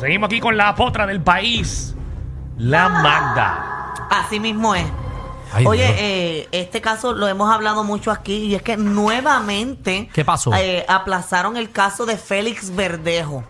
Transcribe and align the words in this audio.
Seguimos 0.00 0.26
aquí 0.28 0.40
con 0.40 0.56
la 0.56 0.74
potra 0.74 1.06
del 1.06 1.20
país, 1.20 1.94
la 2.56 2.88
Magda. 2.88 3.94
Así 4.10 4.38
mismo 4.38 4.74
es. 4.74 4.86
Ay, 5.50 5.64
Oye, 5.66 5.86
eh, 5.98 6.48
este 6.52 6.82
caso 6.82 7.14
lo 7.14 7.26
hemos 7.26 7.50
hablado 7.52 7.82
mucho 7.82 8.10
aquí 8.10 8.34
y 8.36 8.54
es 8.54 8.60
que 8.60 8.76
nuevamente 8.76 10.10
¿Qué 10.12 10.22
pasó? 10.22 10.52
eh, 10.54 10.84
aplazaron 10.88 11.56
el 11.56 11.70
caso 11.70 12.04
de 12.04 12.18
Félix 12.18 12.76
Verdejo. 12.76 13.42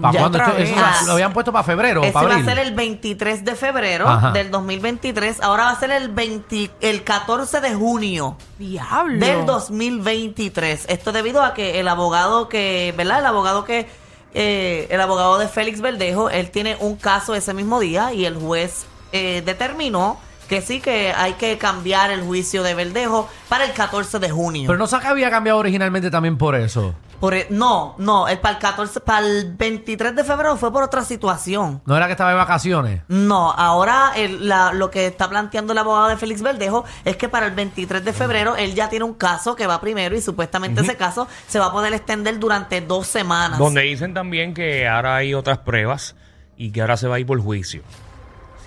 ¿Para 0.00 0.12
ya 0.14 0.20
cuándo? 0.20 0.38
otra 0.38 0.46
Esto- 0.52 0.62
eso 0.62 0.74
vez. 0.76 1.00
lo- 1.00 1.06
lo 1.08 1.12
habían 1.14 1.32
puesto 1.32 1.52
para 1.52 1.64
febrero 1.64 2.00
o 2.00 2.04
Ese 2.04 2.12
para 2.12 2.28
va 2.28 2.34
a 2.34 2.36
abril. 2.36 2.48
ser 2.54 2.58
el 2.64 2.74
23 2.76 3.44
de 3.44 3.54
febrero 3.56 4.08
Ajá. 4.08 4.30
del 4.30 4.52
2023. 4.52 5.42
Ahora 5.42 5.64
va 5.64 5.70
a 5.70 5.80
ser 5.80 5.90
el 5.90 6.10
20 6.10 6.70
el 6.80 7.02
14 7.02 7.60
de 7.60 7.74
junio 7.74 8.36
Diablo. 8.56 9.18
del 9.18 9.44
2023. 9.46 10.86
Esto 10.88 11.10
debido 11.10 11.42
a 11.42 11.54
que 11.54 11.80
el 11.80 11.88
abogado 11.88 12.48
que, 12.48 12.94
¿verdad? 12.96 13.18
El 13.18 13.26
abogado 13.26 13.64
que, 13.64 13.88
eh, 14.34 14.86
el 14.90 15.00
abogado 15.00 15.38
de 15.38 15.48
Félix 15.48 15.80
Verdejo, 15.80 16.30
él 16.30 16.50
tiene 16.50 16.76
un 16.80 16.96
caso 16.96 17.34
ese 17.34 17.54
mismo 17.54 17.80
día 17.80 18.12
y 18.12 18.24
el 18.24 18.36
juez 18.36 18.86
eh, 19.12 19.42
determinó 19.44 20.18
que 20.48 20.62
sí 20.62 20.80
que 20.80 21.12
hay 21.12 21.34
que 21.34 21.58
cambiar 21.58 22.10
el 22.10 22.22
juicio 22.22 22.62
de 22.62 22.74
Verdejo 22.74 23.28
para 23.48 23.64
el 23.64 23.72
14 23.72 24.18
de 24.18 24.30
junio. 24.30 24.64
Pero 24.66 24.78
no 24.78 25.00
que 25.00 25.06
había 25.06 25.30
cambiado 25.30 25.58
originalmente 25.58 26.10
también 26.10 26.36
por 26.36 26.56
eso. 26.56 26.94
Por 27.20 27.34
e- 27.34 27.46
no, 27.50 27.94
no, 27.98 28.28
el 28.28 28.38
para 28.38 28.54
el 28.54 28.60
14, 28.60 29.00
para 29.00 29.26
el 29.26 29.54
23 29.54 30.16
de 30.16 30.24
febrero 30.24 30.56
fue 30.56 30.72
por 30.72 30.82
otra 30.82 31.04
situación. 31.04 31.82
No 31.84 31.96
era 31.96 32.06
que 32.06 32.12
estaba 32.12 32.30
de 32.30 32.36
vacaciones. 32.36 33.02
No, 33.08 33.50
ahora 33.52 34.12
el- 34.16 34.48
la- 34.48 34.72
lo 34.72 34.90
que 34.90 35.06
está 35.06 35.28
planteando 35.28 35.72
el 35.72 35.78
abogado 35.78 36.08
de 36.08 36.16
Félix 36.16 36.40
Verdejo 36.40 36.84
es 37.04 37.16
que 37.16 37.28
para 37.28 37.46
el 37.46 37.52
23 37.54 38.04
de 38.04 38.12
febrero 38.14 38.56
él 38.56 38.74
ya 38.74 38.88
tiene 38.88 39.04
un 39.04 39.14
caso 39.14 39.54
que 39.54 39.66
va 39.66 39.80
primero 39.80 40.16
y 40.16 40.22
supuestamente 40.22 40.80
ese 40.80 40.96
caso 40.96 41.28
se 41.46 41.58
va 41.58 41.66
a 41.66 41.72
poder 41.72 41.92
extender 41.92 42.38
durante 42.38 42.80
dos 42.80 43.06
semanas. 43.06 43.58
Donde 43.58 43.82
dicen 43.82 44.14
también 44.14 44.54
que 44.54 44.88
ahora 44.88 45.16
hay 45.16 45.34
otras 45.34 45.58
pruebas 45.58 46.16
y 46.56 46.72
que 46.72 46.80
ahora 46.80 46.96
se 46.96 47.06
va 47.06 47.16
a 47.16 47.18
ir 47.18 47.26
por 47.26 47.40
juicio. 47.40 47.82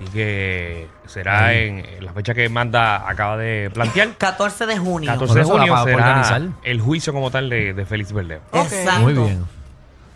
Así 0.04 0.12
que 0.12 0.88
será 1.08 1.54
en, 1.54 1.80
en 1.80 2.06
la 2.06 2.14
fecha 2.14 2.34
que 2.34 2.48
Magda 2.50 3.08
acaba 3.10 3.38
de 3.38 3.70
plantear. 3.74 4.10
14 4.18 4.66
de 4.66 4.78
junio. 4.78 5.10
14 5.12 5.28
Por 5.28 5.36
de 5.36 5.42
eso 5.42 5.54
la 5.54 5.60
junio 5.60 5.74
va 5.74 5.82
a 5.82 5.84
será 5.86 5.98
organizar. 5.98 6.42
el 6.64 6.82
juicio 6.82 7.14
como 7.14 7.32
tal 7.32 7.50
de, 7.50 7.74
de 7.74 7.86
Félix 7.86 8.12
Verdejo. 8.14 8.42
Ok. 8.52 8.66
Exacto. 8.72 9.00
Muy 9.02 9.14
bien. 9.14 9.46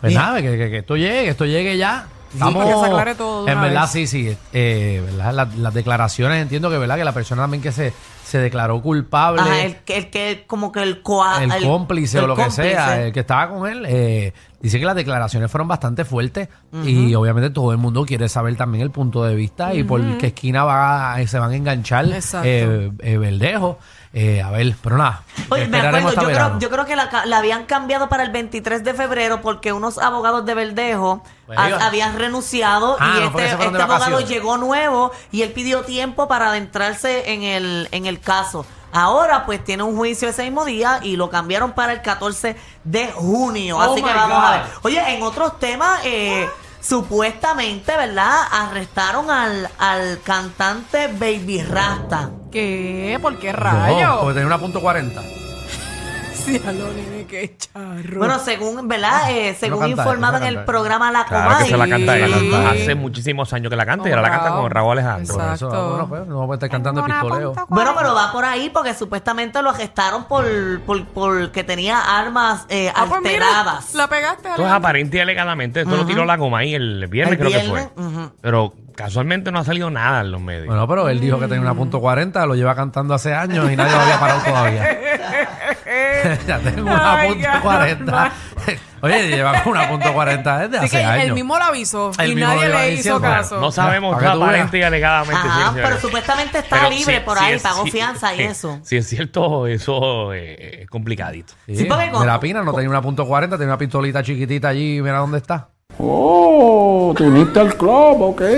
Pues 0.00 0.10
Bien. 0.12 0.22
nada, 0.22 0.40
que, 0.40 0.56
que- 0.56 0.70
que 0.70 0.78
esto 0.78 0.96
llegue, 0.96 1.24
que 1.24 1.30
esto 1.30 1.44
llegue 1.44 1.76
ya. 1.76 2.06
Sí, 2.32 2.38
que 2.38 2.74
se 2.80 2.86
aclare 2.86 3.14
todo 3.14 3.44
de 3.46 3.52
en 3.52 3.58
una 3.58 3.66
verdad, 3.68 3.82
vez. 3.82 3.90
sí, 3.90 4.06
sí. 4.06 4.36
eh, 4.52 5.02
¿verdad? 5.04 5.32
Las, 5.32 5.56
las 5.56 5.74
declaraciones, 5.74 6.42
entiendo 6.42 6.68
que, 6.70 6.78
¿verdad? 6.78 6.96
Que 6.96 7.04
la 7.04 7.12
persona 7.12 7.42
también 7.42 7.62
que 7.62 7.72
se, 7.72 7.92
se 8.24 8.38
declaró 8.38 8.80
culpable. 8.82 9.40
Ajá, 9.40 9.60
el, 9.62 9.76
que- 9.76 9.96
el 9.96 10.10
que 10.10 10.44
como 10.46 10.70
que 10.72 10.82
el, 10.82 11.02
coa- 11.02 11.42
el, 11.42 11.62
cómplice 11.64 12.18
el 12.18 12.24
o 12.24 12.26
lo 12.26 12.36
que 12.36 12.50
sea, 12.50 13.02
el 13.06 13.12
que 13.12 13.20
estaba 13.20 13.48
con 13.48 13.66
él, 13.70 13.86
eh, 13.88 14.32
dice 14.60 14.78
que 14.78 14.84
las 14.84 14.94
declaraciones 14.94 15.50
fueron 15.50 15.68
bastante 15.68 16.04
fuertes 16.04 16.48
y 16.84 17.14
obviamente 17.14 17.50
todo 17.50 17.72
el 17.72 17.78
mundo 17.78 18.04
quiere 18.04 18.28
saber 18.28 18.56
también 18.56 18.82
el 18.82 18.90
punto 18.90 19.24
de 19.24 19.34
vista 19.34 19.72
y 19.72 19.84
por 19.84 20.18
qué 20.18 20.26
esquina 20.28 20.64
va, 20.64 21.16
se 21.26 21.38
van 21.38 21.52
a 21.52 21.56
enganchar 21.56 22.06
eh, 22.44 22.90
eh, 22.98 23.16
Verdejo. 23.18 23.78
Eh, 24.14 24.40
a 24.40 24.50
ver, 24.50 24.74
pero 24.82 24.96
nada, 24.96 25.22
Oye, 25.50 25.68
me 25.68 25.80
acuerdo, 25.80 26.14
yo 26.14 26.28
creo, 26.28 26.58
yo 26.58 26.70
creo 26.70 26.86
que 26.86 26.96
la, 26.96 27.10
la 27.26 27.38
habían 27.38 27.64
cambiado 27.66 28.08
para 28.08 28.22
el 28.22 28.30
23 28.30 28.82
de 28.82 28.94
febrero 28.94 29.42
porque 29.42 29.72
unos 29.74 29.98
abogados 29.98 30.46
de 30.46 30.54
Verdejo 30.54 31.22
Pues 31.46 31.58
habían 31.58 32.16
renunciado 32.18 32.96
Ah, 32.98 33.16
y 33.16 33.20
no, 33.20 33.26
este, 33.26 33.44
este 33.64 33.82
abogado 33.82 34.20
llegó 34.20 34.56
nuevo 34.56 35.12
y 35.30 35.42
él 35.42 35.52
pidió 35.52 35.82
tiempo 35.82 36.26
para 36.26 36.48
adentrarse 36.48 37.32
en 37.32 37.42
el, 37.42 37.88
en 37.92 38.06
el 38.06 38.18
caso. 38.18 38.64
Ahora 38.92 39.44
pues 39.44 39.62
tiene 39.62 39.82
un 39.82 39.94
juicio 39.94 40.30
ese 40.30 40.44
mismo 40.44 40.64
día 40.64 41.00
y 41.02 41.16
lo 41.16 41.28
cambiaron 41.28 41.72
para 41.72 41.92
el 41.92 42.00
14 42.00 42.56
de 42.84 43.12
junio. 43.12 43.76
Oh 43.76 43.92
Así 43.92 44.02
que 44.02 44.10
vamos 44.14 44.38
God. 44.38 44.44
a 44.44 44.50
ver. 44.52 44.62
Oye, 44.84 45.14
en 45.14 45.22
otros 45.22 45.58
temas, 45.58 46.00
eh, 46.04 46.48
supuestamente, 46.80 47.94
¿verdad? 47.94 48.40
Arrestaron 48.50 49.30
al, 49.30 49.68
al 49.78 50.20
cantante 50.22 51.08
Baby 51.08 51.62
Rasta. 51.62 52.30
¿Qué? 52.50 53.18
¿Por 53.20 53.38
qué 53.38 53.52
No, 53.52 53.58
rayos? 53.58 54.16
porque 54.20 54.34
tenía 54.34 54.46
una 54.46 54.58
punto 54.58 54.80
40. 54.80 55.22
Sí, 56.48 56.58
a 56.66 56.72
lo 56.72 56.88
nene, 56.94 57.26
qué 57.28 57.58
charro. 57.58 58.16
Bueno, 58.20 58.38
según, 58.38 58.88
¿verdad? 58.88 59.30
Eh, 59.32 59.54
según 59.60 59.80
canta, 59.80 60.00
informado 60.00 60.32
no 60.38 60.38
en 60.38 60.44
el 60.48 60.54
canta. 60.54 60.66
programa 60.72 61.12
La 61.12 61.26
Claro 61.26 61.48
que 61.50 61.54
Comay. 61.56 61.68
se 61.68 61.76
la 61.76 61.88
canta 61.88 62.16
él. 62.16 62.34
Sí. 62.40 62.54
Hace 62.54 62.94
muchísimos 62.94 63.52
años 63.52 63.68
que 63.68 63.76
la 63.76 63.84
canta 63.84 64.08
y 64.08 64.12
ahora 64.12 64.22
la 64.22 64.30
canta 64.30 64.50
con 64.52 64.70
Raúl 64.70 64.92
Alejandro. 64.92 65.34
Eso, 65.34 65.42
Exacto. 65.66 65.88
bueno, 65.90 66.08
pues, 66.08 66.26
no 66.26 66.46
puede 66.46 66.54
estar 66.56 66.70
cantando 66.70 67.02
Tengo 67.02 67.14
una 67.14 67.20
pistoleo. 67.20 67.66
Bueno, 67.68 67.92
pero 67.98 68.14
va 68.14 68.32
por 68.32 68.46
ahí 68.46 68.70
porque 68.70 68.94
supuestamente 68.94 69.60
lo 69.60 69.68
arrestaron 69.70 70.24
por, 70.24 70.46
por, 70.86 71.04
por 71.08 71.50
que 71.52 71.64
tenía 71.64 72.00
armas 72.18 72.64
eh, 72.70 72.90
Ah, 72.96 73.04
pues 73.06 73.20
mira, 73.20 73.44
alteradas. 73.46 73.94
la 73.94 74.08
pegaste. 74.08 74.48
Esto 74.48 74.64
es 74.64 74.72
aparente 74.72 75.18
y 75.18 75.20
alegadamente. 75.20 75.80
Esto 75.82 75.96
lo 75.98 76.06
tiró 76.06 76.24
la 76.24 76.38
goma 76.38 76.60
ahí 76.60 76.74
el 76.74 77.08
viernes, 77.08 77.32
El 77.32 77.38
creo 77.40 77.50
que 77.50 77.58
viernes, 77.66 77.88
fue. 77.94 78.04
ujú. 78.06 78.30
Pero 78.40 78.72
casualmente 78.98 79.52
no 79.52 79.60
ha 79.60 79.64
salido 79.64 79.90
nada 79.90 80.22
en 80.22 80.32
los 80.32 80.40
medios. 80.40 80.66
Bueno, 80.66 80.88
pero 80.88 81.08
él 81.08 81.20
dijo 81.20 81.38
que 81.38 81.46
tenía 81.46 81.60
una 81.62 81.74
punto 81.74 82.00
40, 82.00 82.44
lo 82.46 82.56
lleva 82.56 82.74
cantando 82.74 83.14
hace 83.14 83.32
años 83.32 83.70
y 83.70 83.76
nadie 83.76 83.92
lo 83.92 84.00
había 84.00 84.18
parado 84.18 84.40
todavía. 84.42 84.98
ya 86.46 86.58
tengo 86.58 86.82
una 86.82 87.14
Ay, 87.20 87.28
punto 87.32 87.48
God, 87.54 87.60
40. 87.62 88.32
Oye, 89.00 89.28
lleva 89.28 89.62
con 89.62 89.72
una 89.74 89.88
punto 89.88 90.12
40 90.12 90.58
desde 90.58 90.76
Así 90.78 90.86
hace 90.86 90.98
que 90.98 91.04
años. 91.04 91.24
él 91.26 91.32
mismo 91.34 91.56
lo 91.56 91.64
avisó 91.64 92.10
Él 92.18 92.32
y 92.32 92.34
mismo 92.34 92.52
nadie 92.52 92.68
le 92.68 92.88
hizo 92.88 92.96
diciendo. 92.96 93.20
caso. 93.20 93.60
no 93.60 93.70
sabemos 93.70 94.18
que 94.18 94.24
tú 94.24 94.42
aparente 94.42 94.78
y 94.78 94.82
alegadamente. 94.82 95.36
Ajá, 95.36 95.48
sí, 95.58 95.64
señores. 95.68 95.84
pero 95.88 96.00
supuestamente 96.00 96.58
está 96.58 96.76
Pero 96.76 96.90
libre 96.90 97.14
sí- 97.18 97.22
por 97.24 97.38
sí 97.38 97.44
ahí, 97.44 97.54
es- 97.54 97.62
pagó 97.62 97.84
sí- 97.84 97.90
fianza 97.92 98.34
y 98.34 98.38
sí, 98.38 98.42
eso. 98.42 98.80
Si 98.82 98.96
es 98.96 99.06
cierto, 99.06 99.68
eso 99.68 100.32
eh, 100.34 100.80
es 100.82 100.90
complicadito. 100.90 101.52
Sí, 101.66 101.76
Sí, 101.76 101.84
porque 101.84 102.10
con- 102.10 102.22
Mira, 102.22 102.40
Pina 102.40 102.62
no 102.62 102.72
tenía 102.72 102.90
una 102.90 103.00
punto 103.00 103.24
40, 103.24 103.56
tenía 103.56 103.68
una 103.72 103.78
pistolita 103.78 104.22
chiquitita 104.24 104.68
allí, 104.68 105.00
mira 105.00 105.18
dónde 105.18 105.38
está. 105.38 105.68
Oh, 105.98 107.12
te 107.16 107.24
uniste 107.24 107.60
al 107.60 107.74
club, 107.76 108.22
ok. 108.22 108.42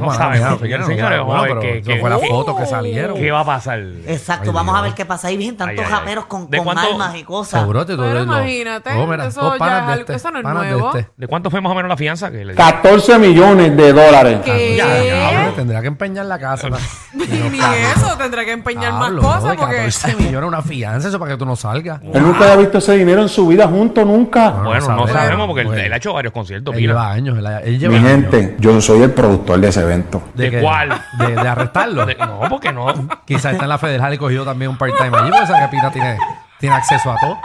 No 0.00 0.14
sabemos, 0.14 0.60
señores, 0.60 0.80
no 0.80 0.86
señores, 0.86 1.18
sabemos, 1.18 1.26
vamos 1.28 1.36
a 1.36 1.42
ver 1.42 1.48
pero 1.48 1.60
qué- 1.60 1.78
eso 1.80 1.90
qué- 1.90 2.00
fue 2.00 2.08
las 2.10 2.20
fotos 2.26 2.56
que 2.58 2.64
salieron. 2.64 3.16
¿Qué 3.18 3.30
va 3.32 3.40
a 3.40 3.44
pasar? 3.44 3.80
Exacto, 4.06 4.48
Ay, 4.50 4.54
vamos 4.54 4.74
a 4.74 4.80
ver 4.82 4.94
qué 4.94 5.04
pasa 5.04 5.28
ahí. 5.28 5.36
Bien, 5.36 5.56
tantos 5.56 5.78
Ay, 5.78 5.84
ay, 5.84 5.92
ay. 5.92 5.98
raperos 6.00 6.24
con, 6.26 6.48
¿De 6.48 6.56
con 6.58 6.64
cuánto- 6.64 6.90
armas 6.92 7.16
y 7.16 7.24
cosas. 7.24 7.60
Seguro 7.60 7.84
te 7.84 7.96
Pero 7.96 8.08
todo 8.14 8.22
imagínate, 8.22 8.90
Oh, 8.94 9.06
mira, 9.06 9.26
eso 9.26 9.56
ya 9.58 9.66
es 9.66 9.72
algo- 9.72 10.00
este, 10.00 10.14
eso 10.14 10.30
no 10.30 10.38
es 10.38 10.44
nuevo. 10.44 10.96
este. 10.96 11.10
¿De 11.18 11.26
cuánto 11.26 11.50
fue 11.50 11.60
más 11.60 11.72
o 11.72 11.74
menos 11.74 11.88
la 11.90 11.96
fianza 11.98 12.30
que 12.30 12.44
le 12.46 12.54
dio? 12.54 12.64
14 12.64 13.18
millones 13.18 13.76
de 13.76 13.92
dólares. 13.92 14.38
¿Qué? 14.44 14.76
Ya, 14.76 14.94
diablo, 15.02 15.52
tendría 15.54 15.80
que 15.82 15.88
empeñar 15.88 16.24
la 16.26 16.38
casa. 16.38 16.70
la- 16.70 16.78
Ni 17.12 17.58
eso, 17.58 18.09
tendrá 18.20 18.44
que 18.44 18.52
empeñar 18.52 18.92
más 18.92 19.12
cosas 19.12 19.42
no, 19.44 19.50
de 19.50 19.56
porque... 19.56 19.76
14 19.76 20.16
millones 20.18 20.48
una 20.48 20.62
fianza, 20.62 21.08
eso 21.08 21.18
para 21.18 21.32
que 21.32 21.36
tú 21.38 21.46
no 21.46 21.56
salgas. 21.56 22.00
Él 22.02 22.22
nunca 22.22 22.44
había 22.44 22.56
visto 22.56 22.78
ese 22.78 22.96
dinero 22.96 23.22
en 23.22 23.28
su 23.28 23.46
vida 23.46 23.66
junto, 23.66 24.04
nunca. 24.04 24.50
No, 24.50 24.64
Bueno, 24.64 24.80
no 24.80 24.86
sabemos. 24.86 25.10
sabemos 25.12 25.46
porque 25.46 25.60
él- 25.62 25.66
Bueno. 25.68 25.82
él 25.82 25.92
ha 25.92 25.96
hecho 25.96 26.12
varios 26.12 26.32
conciertos. 26.32 26.74
Él 26.74 26.80
Mira. 26.80 26.92
lleva 26.92 27.10
años, 27.10 27.38
él, 27.38 27.46
él 27.64 27.78
lleva 27.78 27.92
Mi 27.92 27.98
años. 27.98 28.10
gente, 28.30 28.56
yo 28.58 28.80
soy 28.80 29.02
el 29.02 29.10
productor 29.12 29.58
de 29.60 29.68
ese 29.68 29.80
evento. 29.82 30.22
¿De 30.34 30.60
cuál? 30.60 31.00
De, 31.18 31.34
de 31.34 31.48
arrestarlo. 31.48 32.06
De- 32.06 32.14
no, 32.16 32.40
porque 32.48 32.72
no. 32.72 32.86
Quizás 33.24 33.52
está 33.52 33.64
en 33.64 33.68
la 33.70 33.78
federal 33.78 34.12
y 34.14 34.18
cogió 34.18 34.44
también 34.44 34.70
un 34.70 34.76
part-time 34.78 35.16
allí, 35.16 35.30
porque 35.30 35.44
esa 35.44 35.60
que 35.60 35.68
Pina 35.68 35.90
tiene, 35.90 36.18
tiene 36.58 36.74
acceso 36.76 37.10
a 37.12 37.16
todo. 37.18 37.38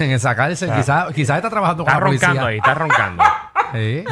En 0.00 0.10
esa 0.10 0.34
cárcel, 0.34 0.70
quizás 0.74 1.12
quizás 1.14 1.36
está 1.36 1.48
trabajando 1.48 1.84
con 1.84 1.92
Está 1.92 2.00
la 2.00 2.06
policía. 2.06 2.28
roncando 2.28 2.48
ahí, 2.48 2.56
está 2.58 2.74
roncando. 2.74 3.22
Sí. 3.72 4.04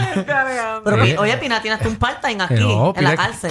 Pero, 0.85 1.05
Sí. 1.05 1.17
Oye, 1.19 1.37
Pina, 1.39 1.61
tienes 1.61 1.81
tú 1.81 1.89
un 1.89 1.97
part-time 1.97 2.45
aquí, 2.45 2.55
no, 2.61 2.93
en 2.95 3.05
la 3.05 3.17
cárcel. 3.17 3.51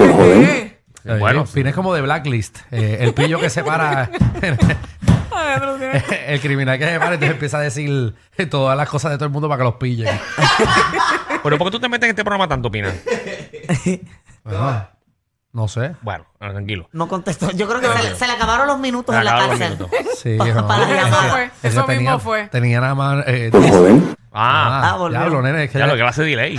Sí, 1.03 1.09
Bueno, 1.19 1.45
Pina 1.45 1.69
es 1.69 1.75
como 1.75 1.93
de 1.93 2.01
blacklist. 2.01 2.59
eh, 2.71 2.97
el 3.01 3.13
pillo 3.13 3.39
que 3.39 3.47
no 3.47 3.53
tiene- 5.77 6.03
el 6.27 6.39
criminal 6.39 6.77
que 6.79 6.85
separa, 6.85 7.13
entonces 7.15 7.31
empieza 7.31 7.57
a 7.57 7.61
decir 7.61 8.15
todas 8.49 8.77
las 8.77 8.87
cosas 8.89 9.11
de 9.11 9.17
todo 9.17 9.25
el 9.25 9.31
mundo 9.31 9.47
para 9.49 9.59
que 9.59 9.63
los 9.65 9.75
pillen. 9.75 10.17
Pero 11.43 11.57
¿por 11.57 11.67
qué 11.67 11.71
tú 11.71 11.79
te 11.79 11.89
metes 11.89 12.05
en 12.05 12.09
este 12.11 12.23
programa 12.23 12.47
tanto, 12.47 12.71
Pina? 12.71 12.93
Bueno, 14.43 14.87
no 15.51 15.67
sé. 15.67 15.95
Bueno, 16.01 16.25
tranquilo. 16.39 16.89
No 16.93 17.07
contestó. 17.07 17.51
Yo 17.51 17.67
creo 17.67 17.81
que 17.81 17.87
se, 17.87 18.03
le- 18.09 18.15
se 18.15 18.27
le 18.27 18.33
acabaron 18.33 18.67
los 18.67 18.79
minutos 18.79 19.13
Se 19.13 19.19
en 19.19 19.25
la 19.25 19.31
acabaron 19.31 19.59
los 19.59 19.69
cárcel. 19.69 19.87
minutos. 19.89 20.17
Sí, 20.17 20.35
Pa- 20.37 20.45
no. 20.47 20.67
para 20.67 20.85
la 20.87 20.95
Es 20.95 21.03
llamada. 21.03 21.23
que- 21.23 21.29
fue, 21.29 21.43
es 21.45 21.51
que 21.61 21.67
eso 21.67 21.83
tenía, 21.85 21.99
mismo 22.11 22.19
fue. 22.19 22.47
Tenía 22.47 22.81
nada 22.81 22.95
más. 22.95 23.23
Eh. 23.27 23.51
Ah, 24.31 24.91
Ah, 24.93 24.97
volvió. 24.97 25.19
diablo, 25.19 25.41
nene. 25.41 25.65
Es 25.65 25.71
que 25.71 25.79
ya 25.79 25.87
lo 25.87 25.95
que 25.95 26.01
va 26.01 26.09
a 26.09 26.13
ser 26.13 26.25
delay. 26.25 26.57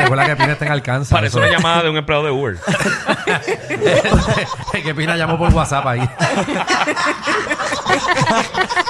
Eh, 0.00 0.04
Recuerda 0.04 0.26
que 0.26 0.36
Pina 0.36 0.52
está 0.52 0.66
en 0.66 0.72
alcance. 0.72 1.14
Parece 1.14 1.38
una 1.38 1.48
llamada 1.50 1.82
de 1.82 1.90
un 1.90 1.96
empleado 1.96 2.24
de 2.24 2.30
Uber. 2.30 2.56
Es 4.72 4.82
que 4.84 4.94
Pina 4.94 5.16
llamó 5.16 5.36
por 5.38 5.52
WhatsApp 5.52 5.86
ahí. 5.86 6.00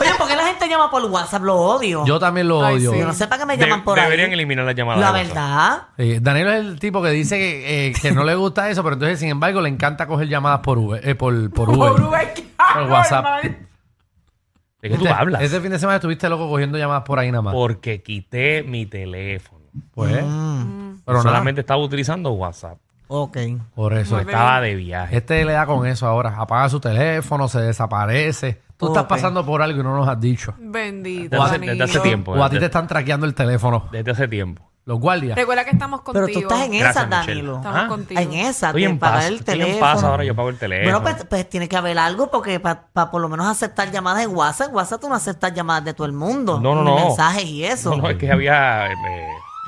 Oye, 0.01 0.11
¿por 0.19 0.29
qué 0.29 0.37
la 0.37 0.45
gente 0.45 0.69
llama 0.69 0.91
por 0.91 1.05
WhatsApp? 1.05 1.43
Lo 1.43 1.57
odio. 1.57 2.05
Yo 2.07 2.19
también 2.19 2.49
lo 2.49 2.65
Ay, 2.65 2.77
odio. 2.77 2.93
sí. 2.93 2.99
Yo 2.99 3.07
no 3.07 3.13
sé 3.13 3.27
para 3.27 3.41
qué 3.41 3.47
me 3.47 3.57
De- 3.57 3.65
llaman 3.65 3.85
por 3.85 3.99
deberían 4.01 4.29
ahí. 4.29 4.35
eliminar 4.35 4.65
la 4.65 4.73
llamada. 4.73 5.01
La 5.01 5.13
de 5.13 5.21
WhatsApp. 5.29 5.35
verdad. 5.35 5.83
Eh, 5.99 6.19
Daniel 6.23 6.49
es 6.49 6.55
el 6.67 6.79
tipo 6.81 7.03
que 7.03 7.11
dice 7.11 7.39
que, 7.39 7.89
eh, 7.89 7.93
que 8.01 8.13
no 8.13 8.25
le 8.25 8.35
gusta 8.35 8.69
eso, 8.71 8.83
pero 8.83 8.95
entonces, 8.95 9.19
sin 9.21 9.29
embargo, 9.31 9.61
le 9.61 9.69
encanta 9.69 10.07
coger 10.07 10.29
llamadas 10.29 10.61
por 10.61 10.79
Uber. 10.79 11.07
eh, 11.09 11.15
por, 11.15 11.51
por 11.53 11.69
Uber. 11.71 11.93
Por 11.93 12.03
Uber, 12.03 12.33
¿qué 12.35 12.45
Por 12.75 12.83
WhatsApp. 12.91 13.43
¿De 13.45 14.89
qué 14.89 14.97
tú 14.97 15.05
Este- 15.05 15.09
hablas? 15.11 15.43
Ese 15.43 15.61
fin 15.61 15.71
de 15.71 15.79
semana 15.79 15.97
estuviste 15.97 16.29
loco 16.29 16.49
cogiendo 16.49 16.79
llamadas 16.79 17.03
por 17.05 17.19
ahí 17.19 17.31
nada 17.31 17.43
más. 17.43 17.55
Porque 17.55 18.03
quité 18.03 18.63
mi 18.63 18.87
teléfono. 18.87 19.61
Pues, 19.95 20.23
Mm, 20.25 20.90
pero 21.05 21.19
nada, 21.19 21.31
Solamente 21.31 21.61
estaba 21.63 21.83
utilizando 21.83 22.31
WhatsApp. 22.33 22.79
ok. 23.09 23.37
por 23.75 23.95
eso. 23.95 24.15
Muy 24.17 24.25
bien. 24.25 24.37
Estaba 24.37 24.61
de 24.61 24.75
viaje. 24.75 25.17
Este 25.17 25.45
le 25.45 25.53
da 25.53 25.67
con 25.67 25.87
eso 25.87 26.07
ahora. 26.07 26.35
Apaga 26.39 26.69
su 26.69 26.81
teléfono, 26.81 27.49
se 27.49 27.61
desaparece. 27.61 28.61
Tú 28.77 28.87
estás 28.89 29.05
pasando 29.05 29.45
por 29.45 29.61
algo 29.61 29.81
y 29.81 29.83
no 29.85 29.95
nos 29.97 30.09
has 30.09 30.19
dicho. 30.21 30.55
Bendito. 30.59 31.31
Desde 31.37 31.45
hace, 31.45 31.53
Danilo. 31.53 31.73
desde 31.73 31.85
hace 31.85 32.01
tiempo. 32.01 32.33
O 32.33 32.43
a 32.43 32.49
ti 32.49 32.59
te 32.59 32.65
están 32.65 32.87
traqueando 32.87 33.27
el 33.27 33.35
teléfono. 33.35 33.89
Desde 33.93 34.11
hace 34.13 34.27
tiempo. 34.29 34.67
Los 34.87 34.99
guardias. 34.99 35.37
Recuerda 35.37 35.63
que 35.65 35.71
estamos 35.73 36.01
contigo. 36.01 36.25
Pero 36.27 36.41
tú 36.41 36.49
estás 36.49 36.65
en 36.67 36.73
Gracias, 36.79 36.97
esa, 36.97 37.07
Michelle. 37.07 37.27
Danilo. 37.43 37.57
Estamos 37.57 37.81
Ah, 37.85 37.87
contigo. 37.89 38.21
En 38.21 38.33
esa, 38.33 38.67
Estoy 38.69 38.83
de 38.85 38.89
en 38.89 38.99
pagar 38.99 39.19
paz. 39.19 39.27
el 39.27 39.35
Estoy 39.35 39.53
teléfono. 39.53 39.75
en 39.75 39.81
paz 39.81 40.03
ahora, 40.03 40.25
yo 40.25 40.35
pago 40.35 40.49
el 40.49 40.57
teléfono. 40.59 41.01
Bueno, 41.01 41.03
pues, 41.17 41.27
pues 41.29 41.49
tiene 41.51 41.69
que 41.69 41.77
haber 41.77 41.99
algo 41.99 42.31
porque 42.31 42.59
para 42.59 42.81
por 43.11 43.21
lo 43.21 43.29
menos 43.29 43.47
aceptar 43.47 43.91
llamadas 43.93 44.25
en 44.25 44.35
WhatsApp, 44.35 44.71
en 44.71 44.75
WhatsApp 44.75 45.01
tú 45.03 45.09
no 45.11 45.15
aceptas 45.15 45.53
llamadas 45.53 45.85
de 45.85 45.93
todo 45.93 46.07
el 46.07 46.15
mundo. 46.15 46.59
No, 46.59 46.75
no, 46.75 46.83
no. 46.83 46.97
mensajes 46.97 47.45
y 47.45 47.63
eso. 47.65 47.91
No, 47.91 48.03
no, 48.05 48.09
es 48.09 48.17
que 48.17 48.33
había... 48.33 48.87
eh, 48.91 48.97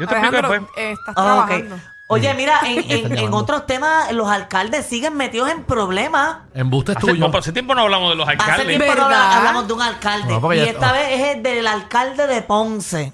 yo 0.02 0.08
te 0.08 0.14
explico 0.14 0.37
Alejandro, 0.38 0.50
después. 0.50 0.70
eh, 0.84 0.93
estás 0.93 1.14
Ah, 1.16 1.20
ok. 1.40 1.46
trabajando. 1.49 1.76
Oye, 2.08 2.34
mira, 2.34 2.60
en, 2.66 2.90
en- 2.90 3.19
en 3.19 3.32
otros 3.34 3.64
temas, 3.66 4.12
los 4.12 4.28
alcaldes 4.28 4.84
siguen 4.87 5.16
metidos 5.16 5.49
en 5.50 5.64
problemas. 5.64 6.38
Embuste 6.54 6.93
Hace, 6.93 7.00
tuyo. 7.00 7.14
no, 7.14 7.26
pero 7.28 7.38
hace 7.38 7.52
tiempo 7.52 7.75
no 7.75 7.82
hablamos 7.82 8.10
de 8.10 8.16
los 8.16 8.28
Hace 8.28 8.38
alcaldes. 8.38 8.66
tiempo 8.78 8.94
no 8.94 9.04
hablamos 9.06 9.66
de 9.66 9.72
un 9.72 9.82
alcalde. 9.82 10.28
No, 10.32 10.40
porque 10.40 10.58
y 10.58 10.64
ya- 10.64 10.70
esta 10.72 10.90
oh. 10.90 10.94
vez 10.94 11.06
es 11.10 11.37
el 11.37 11.43
del 11.43 11.66
alcalde 11.66 12.26
de 12.26 12.43
Ponce. 12.43 13.12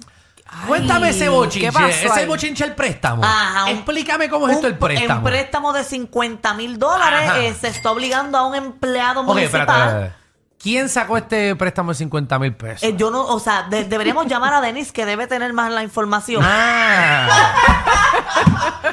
Cuéntame 0.66 1.10
ese 1.10 1.28
bochinche. 1.28 1.66
¿qué 1.66 1.72
pasó 1.72 1.86
Ese 1.88 2.10
ahí? 2.20 2.26
bochinche 2.26 2.64
el 2.64 2.74
préstamo. 2.74 3.22
Ajá, 3.22 3.64
un- 3.64 3.70
Explícame 3.70 4.30
cómo 4.30 4.48
es 4.48 4.54
esto 4.54 4.66
Un- 4.66 4.72
el 4.72 4.78
préstamo. 4.78 5.18
Un 5.20 5.24
préstamo 5.24 5.72
de 5.74 5.84
50 5.84 6.54
mil 6.54 6.78
dólares 6.78 7.28
Ajá. 7.28 7.38
eh, 7.40 7.54
se 7.60 7.68
está 7.68 7.90
obligando 7.92 8.38
a 8.38 8.46
un 8.46 8.54
empleado 8.54 9.20
Ok, 9.20 9.26
municipal. 9.26 9.60
espérate, 9.60 9.88
espérate. 9.88 10.17
¿Quién 10.60 10.88
sacó 10.88 11.16
este 11.16 11.54
préstamo 11.54 11.90
de 11.92 11.94
50 11.96 12.38
mil 12.40 12.52
pesos? 12.54 12.82
Eh, 12.82 12.94
yo 12.96 13.10
no, 13.10 13.24
o 13.26 13.38
sea, 13.38 13.62
de- 13.64 13.84
deberíamos 13.84 14.26
llamar 14.26 14.52
a 14.54 14.60
Denis 14.60 14.90
que 14.92 15.06
debe 15.06 15.26
tener 15.28 15.52
más 15.52 15.70
la 15.72 15.82
información. 15.84 16.42
Ah, 16.44 17.28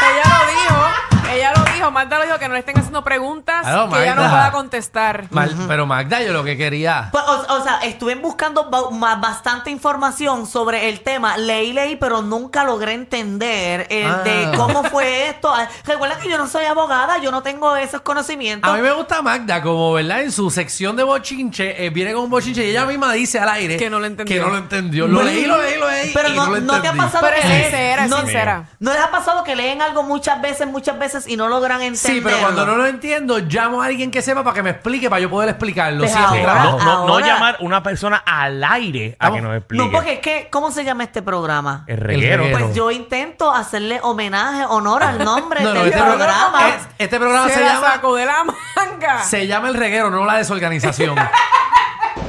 Ella 0.00 0.38
lo 0.38 0.46
dijo. 0.50 1.32
Ella 1.32 1.52
lo 1.54 1.64
dijo. 1.72 1.90
Magda 1.90 2.18
lo 2.18 2.24
dijo 2.24 2.38
que 2.38 2.48
no 2.48 2.54
le 2.54 2.60
estén 2.60 2.78
haciendo 2.96 3.04
preguntas 3.04 3.62
Claro, 3.62 3.90
que 3.90 4.02
ella 4.02 4.14
no 4.14 4.22
Magda. 4.22 4.36
pueda 4.36 4.52
contestar. 4.52 5.26
Mal- 5.30 5.54
pero 5.68 5.86
Magda, 5.86 6.22
yo 6.22 6.32
lo 6.32 6.44
que 6.44 6.56
quería. 6.56 7.08
Pues, 7.12 7.24
o, 7.24 7.54
o 7.54 7.62
sea, 7.62 7.78
estuve 7.82 8.14
buscando 8.16 8.70
ba- 8.70 8.90
ma- 8.90 9.16
bastante 9.16 9.70
información 9.70 10.46
sobre 10.46 10.88
el 10.88 11.00
tema. 11.00 11.36
Leí, 11.36 11.72
leí, 11.72 11.96
pero 11.96 12.22
nunca 12.22 12.64
logré 12.64 12.92
entender 12.94 13.86
el 13.90 14.06
Ah. 14.06 14.22
de 14.24 14.50
cómo 14.56 14.84
fue 14.84 15.28
esto. 15.28 15.52
Ah, 15.54 15.68
Recuerda 15.84 16.18
que 16.18 16.28
yo 16.28 16.38
no 16.38 16.46
soy 16.48 16.64
abogada, 16.64 17.18
yo 17.18 17.30
no 17.30 17.42
tengo 17.42 17.76
esos 17.76 18.00
conocimientos. 18.00 18.70
A 18.70 18.74
mí 18.74 18.82
me 18.82 18.92
gusta 18.92 19.22
Magda, 19.22 19.62
como, 19.62 19.92
¿verdad? 19.92 20.22
En 20.22 20.32
su 20.32 20.50
sección 20.50 20.96
de 20.96 21.02
bochinche, 21.02 21.84
eh, 21.84 21.90
viene 21.90 22.12
con 22.12 22.24
un 22.24 22.30
bochinche 22.30 22.64
y 22.66 22.70
ella 22.70 22.84
misma 22.86 23.12
dice 23.12 23.38
al 23.38 23.48
aire 23.50 23.76
Que 23.76 23.90
no 23.90 23.98
lo 23.98 24.06
entendió. 24.06 24.36
Que 24.36 24.40
no 24.42 24.48
lo 24.50 24.58
entendió. 24.58 25.06
Lo 25.06 25.22
leí, 25.22 25.44
lo 25.44 25.60
leí, 25.60 25.78
lo 25.78 25.90
leí. 25.90 26.10
Pero 26.14 26.28
y 26.28 26.36
no, 26.36 26.46
lo 26.46 26.60
no 26.60 26.66
te 26.66 26.72
ha 26.88 26.90
entendí. 26.90 26.98
pasado 26.98 27.26
Pero 27.26 27.36
que 27.36 27.42
es 27.42 27.48
leen- 27.48 27.62
sincera, 27.62 28.04
es 28.04 28.10
no, 28.10 28.20
sincera. 28.20 28.68
¿No 28.80 28.92
les 28.92 29.00
ha 29.02 29.10
pasado 29.10 29.44
que 29.44 29.56
leen 29.56 29.82
algo 29.82 30.02
muchas 30.02 30.40
veces, 30.40 30.66
muchas 30.66 30.98
veces 30.98 31.26
y 31.28 31.36
no 31.36 31.48
logran 31.48 31.82
entender? 31.82 32.12
Sí, 32.16 32.20
pero 32.22 32.38
cuando 32.38 32.64
no 32.66 32.76
lo 32.76 32.85
entiendo, 32.86 33.38
llamo 33.38 33.82
a 33.82 33.86
alguien 33.86 34.10
que 34.10 34.22
sepa 34.22 34.42
para 34.44 34.54
que 34.54 34.62
me 34.62 34.70
explique, 34.70 35.08
para 35.10 35.20
yo 35.20 35.30
poder 35.30 35.48
explicarlo. 35.50 36.00
Pues 36.00 36.12
Sí, 36.12 36.18
es 36.18 36.30
mi 36.30 36.38
ahora- 36.40 36.52
trabajo. 36.52 36.78
no, 36.78 36.84
no, 36.84 37.06
no 37.06 37.12
ahora- 37.14 37.26
llamar 37.26 37.56
una 37.60 37.82
persona 37.82 38.22
al 38.26 38.62
aire 38.64 39.16
a 39.18 39.30
que 39.32 39.40
nos 39.40 39.56
explique. 39.56 39.84
No, 39.84 39.90
porque 39.90 40.12
es 40.14 40.20
que, 40.20 40.48
¿cómo 40.50 40.70
se 40.70 40.84
llama 40.84 41.04
este 41.04 41.22
programa? 41.22 41.84
El 41.86 41.98
reguero. 41.98 42.44
reguero. 42.44 42.58
Pues 42.66 42.74
yo 42.76 42.90
intento 42.90 43.52
hacerle 43.52 44.00
homenaje, 44.02 44.64
honor 44.68 45.02
al 45.02 45.24
nombre 45.24 45.60
No, 45.62 45.74
no, 45.74 45.80
del 45.80 45.88
este 45.92 45.98
programa. 46.02 46.50
programa, 46.52 46.68
es- 46.76 46.86
este 46.98 47.18
programa 47.18 47.48
se, 47.48 47.54
se, 47.54 47.60
la 47.60 47.72
llama, 47.74 47.92
sacó 47.92 48.14
de 48.14 48.26
la 48.26 48.44
manga. 48.44 49.22
se 49.22 49.46
llama 49.46 49.68
El 49.68 49.74
Reguero, 49.74 50.10
no 50.10 50.24
la 50.24 50.34
desorganización. 50.36 51.14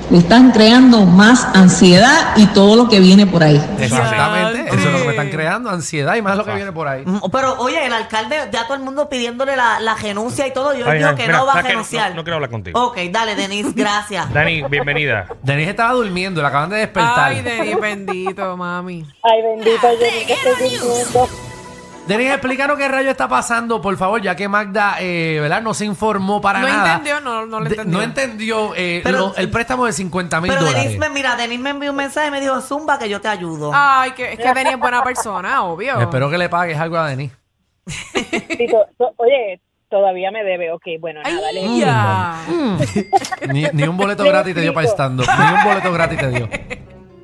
Le 0.10 0.20
están 0.20 0.52
creando 0.52 1.06
más 1.06 1.46
ansiedad 1.54 2.38
y 2.38 2.46
todo 2.48 2.78
lo 2.78 2.88
que 2.88 3.02
viene 3.02 3.28
por 3.28 3.44
ahí. 3.44 3.62
Exactamente. 3.78 4.70
Eso 4.70 4.88
es 4.88 4.94
lo 4.94 5.00
que 5.00 5.04
me 5.04 5.10
están 5.12 5.30
creando, 5.30 5.70
ansiedad 5.70 6.16
y 6.16 6.22
más 6.22 6.38
lo 6.38 6.46
que 6.46 6.54
viene 6.56 6.72
por 6.72 6.88
ahí. 6.88 7.04
Pero 7.30 7.58
oye, 7.60 7.86
el 7.86 7.92
alcalde, 7.92 8.38
ya 8.52 8.64
todo 8.64 8.76
el 8.76 8.84
mundo 8.84 9.10
pidiéndole 9.10 9.58
la, 9.58 9.82
la 9.82 9.96
renuncia 9.96 10.48
y 10.48 10.54
todo, 10.54 10.74
yo 10.74 10.88
Ay, 10.90 11.00
digo 11.00 11.14
que 11.16 11.24
mira, 11.24 11.40
no 11.40 11.46
va 11.46 11.52
a 11.52 11.56
¿sabes 11.56 11.66
qué? 11.66 11.72
renunciar. 11.74 12.10
No- 12.12 12.16
no 12.18 12.24
quiero 12.24 12.36
hablar 12.36 12.50
contigo. 12.50 12.82
Ok, 12.88 12.98
dale, 13.12 13.36
Denise, 13.36 13.72
gracias. 13.76 14.32
Dani, 14.34 14.62
bienvenida. 14.64 15.28
Denise 15.44 15.72
estaba 15.72 15.92
durmiendo, 15.92 16.42
la 16.42 16.48
acaban 16.48 16.70
de 16.70 16.78
despertar. 16.78 17.30
Ay, 17.32 17.42
Denis, 17.42 17.78
bendito, 17.80 18.56
mami. 18.56 19.06
Ay, 19.24 19.42
bendito, 19.42 19.82
yo 19.82 20.06
nunca 20.06 20.34
estoy 20.34 20.78
durmiendo. 20.78 21.30
Denise, 22.08 22.34
explícanos 22.34 22.78
qué 22.78 22.88
rayo 22.88 23.12
está 23.12 23.28
pasando, 23.28 23.82
por 23.82 23.96
favor, 23.98 24.22
ya 24.22 24.36
que 24.36 24.48
Magda, 24.48 24.96
eh, 25.00 25.38
¿verdad? 25.42 25.62
No 25.62 25.74
se 25.74 25.86
informó 25.86 26.40
para 26.42 26.60
No 26.60 26.68
nada. 26.68 26.92
entendió, 26.96 27.20
no- 27.22 27.46
no 27.46 27.60
lo 27.60 27.66
De- 27.66 27.76
entendió. 27.76 27.98
no 27.98 28.04
entendió 28.04 28.74
eh, 28.76 29.02
Pero- 29.04 29.18
lo- 29.20 29.36
el 29.36 29.50
préstamo 29.50 29.86
de 29.86 29.94
50 29.94 30.40
mil 30.42 30.50
Pero 30.52 30.62
dólares. 30.64 30.84
Denise 30.84 31.00
me, 31.00 31.10
mira, 31.10 31.36
Denise 31.36 31.62
me 31.62 31.70
envió 31.72 31.92
un 31.92 31.98
mensaje 31.98 32.28
y 32.28 32.32
me 32.32 32.40
dijo, 32.42 32.60
Zumba, 32.62 32.98
que 32.98 33.10
yo 33.10 33.20
te 33.22 33.28
ayudo. 33.28 33.72
Ay, 33.74 34.12
que, 34.12 34.34
es 34.34 34.40
que 34.40 34.54
Denis 34.54 34.74
es 34.74 34.80
buena 34.80 35.04
persona, 35.04 35.64
obvio. 35.64 36.00
Espero 36.00 36.30
que 36.30 36.38
le 36.38 36.50
pagues 36.50 36.78
algo 36.78 36.98
a 36.98 37.08
to- 38.98 39.14
oye, 39.18 39.60
todavía 39.90 40.32
me 40.32 40.44
debe. 40.44 40.72
Ok, 40.72 40.84
bueno, 41.00 41.22
Ay, 41.24 41.34
nada, 41.34 41.52
les 41.52 41.78
ya. 41.80 42.36
Ni, 43.54 43.64
ni 43.74 43.84
un 43.84 43.98
boleto 43.98 44.24
Le 44.24 44.30
gratis 44.30 44.54
te 44.56 44.62
dio 44.62 44.74
para 44.74 44.88
stand 44.88 45.20
Ni 45.22 45.54
un 45.58 45.64
boleto 45.64 45.92
gratis 45.94 46.18
te 46.20 46.30
dio. 46.30 46.50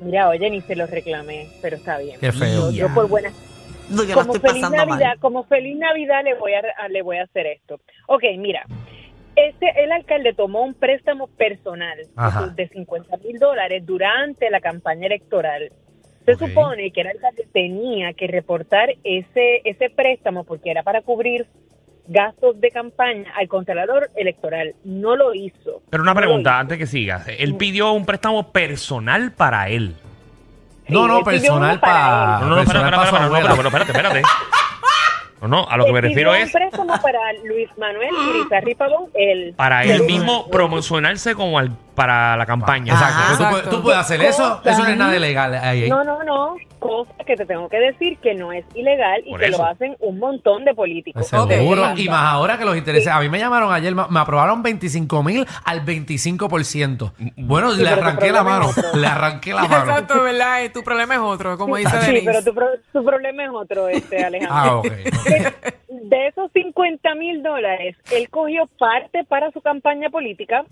Mira, 0.02 0.28
oye, 0.28 0.50
ni 0.50 0.60
se 0.60 0.76
los 0.76 0.90
reclamé, 0.90 1.48
pero 1.62 1.76
está 1.76 1.96
bien. 1.98 2.20
Qué 2.20 2.30
feo. 2.32 2.70
Yo, 2.70 2.88
yo 2.88 2.94
por 2.94 3.08
buena. 3.08 3.30
Como 4.14 4.34
estoy 4.34 4.50
feliz 4.50 4.70
Navidad, 4.70 4.98
mal. 5.08 5.18
como 5.20 5.44
feliz 5.44 5.76
Navidad 5.76 6.24
le 6.24 6.34
voy 6.34 6.52
a, 6.54 6.62
a- 6.78 6.88
le 6.88 7.02
voy 7.02 7.18
a 7.18 7.24
hacer 7.24 7.46
esto. 7.46 7.80
Ok, 8.08 8.22
mira. 8.38 8.64
Este, 9.36 9.82
el 9.82 9.90
alcalde 9.90 10.32
tomó 10.32 10.62
un 10.62 10.74
préstamo 10.74 11.26
personal 11.26 11.98
Ajá. 12.14 12.46
de 12.54 12.68
50 12.68 13.16
mil 13.18 13.38
dólares 13.38 13.84
durante 13.84 14.48
la 14.48 14.60
campaña 14.60 15.06
electoral. 15.06 15.72
Se 16.24 16.36
supone 16.36 16.90
que 16.92 17.00
el 17.02 17.08
alcalde 17.08 17.46
tenía 17.52 18.12
que 18.14 18.26
reportar 18.28 18.90
ese, 19.02 19.60
ese 19.64 19.90
préstamo 19.90 20.44
porque 20.44 20.70
era 20.70 20.82
para 20.84 21.02
cubrir 21.02 21.46
gastos 22.06 22.60
de 22.60 22.70
campaña 22.70 23.30
al 23.36 23.48
contralor 23.48 24.08
electoral. 24.16 24.74
No 24.84 25.16
lo 25.16 25.34
hizo. 25.34 25.82
Pero 25.90 26.02
una 26.02 26.14
No 26.14 26.20
pregunta, 26.20 26.58
antes 26.58 26.78
que 26.78 26.86
sigas. 26.86 27.26
Él 27.28 27.56
pidió 27.56 27.92
un 27.92 28.06
préstamo 28.06 28.52
personal 28.52 29.32
para 29.32 29.68
él. 29.68 29.94
No, 30.88 31.08
no, 31.08 31.22
personal 31.22 31.80
para 31.80 31.92
para. 31.94 32.38
No, 32.40 32.46
no, 32.46 32.56
no, 32.56 32.62
espera, 32.62 32.80
personal 32.80 32.94
espera, 32.94 32.96
para 32.96 33.08
su 33.08 33.14
espera, 33.14 33.20
no, 33.20 33.26
abuela. 33.26 33.50
pero, 33.56 33.70
pero 33.70 33.84
espérate, 33.84 34.18
espérate. 34.18 34.22
No, 35.42 35.48
no, 35.48 35.68
a 35.68 35.76
lo 35.76 35.84
que 35.84 35.92
me 35.92 36.00
refiero 36.00 36.34
es 36.34 36.46
un 36.46 36.52
préstamo 36.52 36.94
para 37.02 37.18
Luis 37.44 37.68
Manuel 37.76 38.08
Irizarry 38.30 38.74
Pavón, 38.74 39.10
el 39.14 39.52
para 39.54 39.84
él 39.84 39.90
el- 39.90 40.02
mismo 40.04 40.48
promocionarse 40.50 41.34
como 41.34 41.58
al, 41.58 41.70
para 41.94 42.34
la 42.38 42.46
campaña. 42.46 42.94
Exacto. 42.94 43.20
Tú, 43.20 43.36
puedes, 43.36 43.50
Exacto. 43.56 43.70
tú 43.76 43.82
puedes 43.82 44.00
hacer 44.00 44.22
eso. 44.22 44.60
Eso 44.64 44.82
no 44.84 44.88
es 44.88 44.96
nada 44.96 45.14
ilegal. 45.16 45.54
Ahí, 45.54 45.82
ahí. 45.84 45.90
No, 45.90 46.02
no, 46.02 46.22
no. 46.24 46.56
Cosa 46.84 47.14
que 47.26 47.34
te 47.34 47.46
tengo 47.46 47.66
que 47.70 47.78
decir 47.78 48.18
que 48.18 48.34
no 48.34 48.52
es 48.52 48.62
ilegal 48.74 49.22
y 49.24 49.30
Por 49.30 49.40
que 49.40 49.46
eso. 49.46 49.56
lo 49.56 49.64
hacen 49.64 49.96
un 50.00 50.18
montón 50.18 50.66
de 50.66 50.74
políticos. 50.74 51.26
Seguro. 51.26 51.92
Ok. 51.92 51.98
Y 51.98 52.10
más 52.10 52.24
ahora 52.34 52.58
que 52.58 52.66
los 52.66 52.76
intereses. 52.76 53.08
A 53.08 53.20
mí 53.20 53.30
me 53.30 53.38
llamaron 53.38 53.72
ayer, 53.72 53.94
me 53.94 54.20
aprobaron 54.20 54.62
25 54.62 55.22
mil 55.22 55.46
al 55.64 55.82
25%. 55.86 57.12
Bueno, 57.38 57.72
le 57.72 57.84
pero 57.84 57.96
tu 57.96 58.02
arranqué 58.02 58.30
la 58.32 58.40
problema 58.42 58.42
mano. 58.58 58.70
es 58.70 58.78
otro. 58.78 59.00
Le 59.00 59.06
arranqué 59.06 59.54
la 59.54 59.62
mano. 59.68 59.76
Exacto, 59.92 60.22
¿verdad? 60.24 60.62
Eh, 60.64 60.68
Tu 60.68 60.82
problema 60.84 61.14
es 61.14 61.20
otro, 61.20 61.56
como 61.56 61.76
dice 61.76 61.90
Sí, 62.02 62.06
Denis. 62.06 62.22
pero 62.26 62.44
tu, 62.44 62.52
pro- 62.54 62.78
tu 62.92 63.02
problema 63.02 63.44
es 63.44 63.50
otro, 63.50 63.88
este 63.88 64.22
Alejandro. 64.26 64.54
Ah, 64.54 64.76
ok. 64.76 64.86
De 65.88 66.26
esos 66.26 66.50
50 66.52 67.14
mil 67.14 67.42
dólares, 67.42 67.96
él 68.12 68.28
cogió 68.28 68.66
parte 68.78 69.24
para 69.24 69.50
su 69.52 69.62
campaña 69.62 70.10
política 70.10 70.64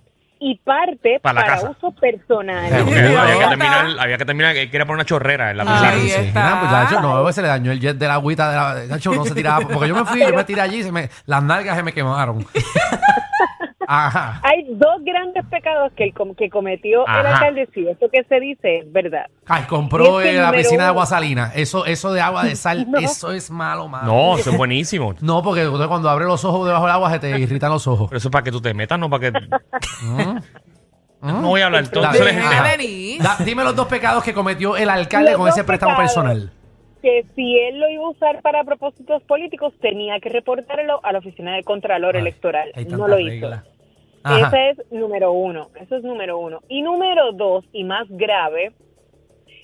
y 0.45 0.57
parte 0.59 1.21
Para 1.23 1.35
la 1.35 1.41
para, 1.43 1.55
casa. 1.55 1.71
uso 1.71 1.93
personal. 1.93 2.69
Sí, 2.69 2.75
Porque 2.85 3.07
Sí, 3.09 3.15
había, 3.15 3.39
que 3.39 3.47
terminar, 3.49 3.87
había 4.01 4.19
que 4.19 4.25
terminar, 4.25 4.55
que 4.55 4.71
quería 4.71 4.85
poner 4.87 4.97
una 4.97 5.05
chorrera 5.05 5.53
en 5.53 5.57
la 5.59 5.63
Ahí 5.89 6.01
piscina. 6.01 6.23
está. 6.25 6.41
Nada, 6.41 6.89
pues, 6.89 7.01
no, 7.01 7.33
se 7.33 7.43
le 7.43 7.49
dañó 7.49 7.71
el 7.71 7.81
jet 7.81 7.97
de 7.97 8.09
la 8.09 8.15
agüita. 8.15 8.51
De 8.51 8.57
la, 8.57 8.75
de 8.75 8.97
hecho, 8.97 9.15
no 9.15 9.25
se 9.25 9.35
tiraba. 9.35 9.61
Porque 9.69 9.89
yo 9.89 9.95
me 9.95 10.05
fui, 10.05 10.21
yo 10.21 10.35
me 10.35 10.43
tiré 10.45 10.61
allí 10.61 10.79
y 10.79 10.83
se 10.83 10.91
me, 10.91 11.09
las 11.27 11.43
nalgas 11.45 11.77
se 11.77 11.83
me 11.85 11.93
quemaron. 11.93 12.45
Ajá. 13.95 14.41
Hay 14.43 14.65
dos 14.71 15.03
grandes 15.05 15.45
pecados 15.47 15.93
que, 15.95 16.05
el 16.05 16.15
com- 16.15 16.35
que 16.35 16.49
cometió 16.49 17.07
el 17.07 17.27
alcalde, 17.27 17.69
sí, 17.75 17.87
esto 17.87 18.09
que 18.11 18.25
se 18.25 18.41
dice 18.41 18.79
es 18.79 18.93
verdad. 18.93 19.27
Ay, 19.47 19.65
compró 19.69 20.23
Y 20.23 20.29
es 20.29 20.31
que 20.35 20.41
la 20.41 20.51
piscina 20.53 20.85
de 20.85 20.89
agua 20.89 21.05
salina. 21.05 21.53
Eso, 21.55 21.85
eso 21.85 22.13
de 22.13 22.21
agua 22.23 22.45
de 22.45 22.57
sal, 22.57 22.87
No. 22.91 22.99
eso 22.99 23.33
es 23.33 23.51
malo, 23.51 23.89
malo. 23.89 24.07
No, 24.13 24.39
eso 24.39 24.51
es 24.51 24.57
buenísimo. 24.57 25.15
No, 25.21 25.43
porque 25.43 25.69
cuando 25.89 26.09
abre 26.09 26.25
los 26.25 26.43
ojos 26.45 26.67
debajo 26.67 26.87
del 26.87 26.95
agua 26.95 27.11
se 27.11 27.19
te 27.19 27.39
irritan 27.39 27.71
los 27.71 27.87
ojos. 27.87 28.09
Pero 28.09 28.17
eso 28.19 28.29
es 28.29 28.33
para 28.33 28.45
que 28.45 28.51
tú 28.51 28.61
te 28.63 28.73
metas, 28.73 28.99
no 28.99 29.11
para 29.11 29.31
que. 29.31 29.39
No 31.21 31.43
voy 31.43 31.61
a 31.61 31.67
hablar 31.67 31.87
todo. 31.89 32.05
Dime 33.45 33.65
los 33.65 33.77
dos 33.77 33.87
pecados 33.87 34.25
que 34.25 34.33
cometió 34.35 34.77
el 34.77 34.89
alcalde 34.91 35.31
Los 35.33 35.39
con 35.41 35.49
ese 35.49 35.65
préstamo 35.65 35.93
pecados. 35.93 36.15
personal. 36.15 36.53
que 37.03 37.25
si 37.35 37.59
él 37.59 37.81
lo 37.81 37.89
iba 37.91 38.05
a 38.05 38.11
usar 38.11 38.43
para 38.43 38.63
propósitos 38.65 39.23
políticos, 39.25 39.73
tenía 39.81 40.19
que 40.21 40.29
reportarlo 40.29 41.01
a 41.05 41.13
la 41.13 41.19
oficina 41.19 41.55
del 41.55 41.65
Contralor 41.65 42.15
Ay, 42.17 42.21
Electoral. 42.23 42.73
No 42.89 43.07
lo 43.09 43.19
hizo. 43.19 43.51
Ajá. 44.23 44.49
Ese 44.49 44.71
es 44.71 44.93
número 44.93 45.33
uno. 45.33 45.71
Eso 45.81 45.97
es 45.97 46.05
número 46.05 46.39
uno. 46.39 46.61
Y 46.69 46.83
número 46.83 47.33
dos, 47.33 47.65
y 47.73 47.85
más 47.85 48.07
grave, 48.09 48.73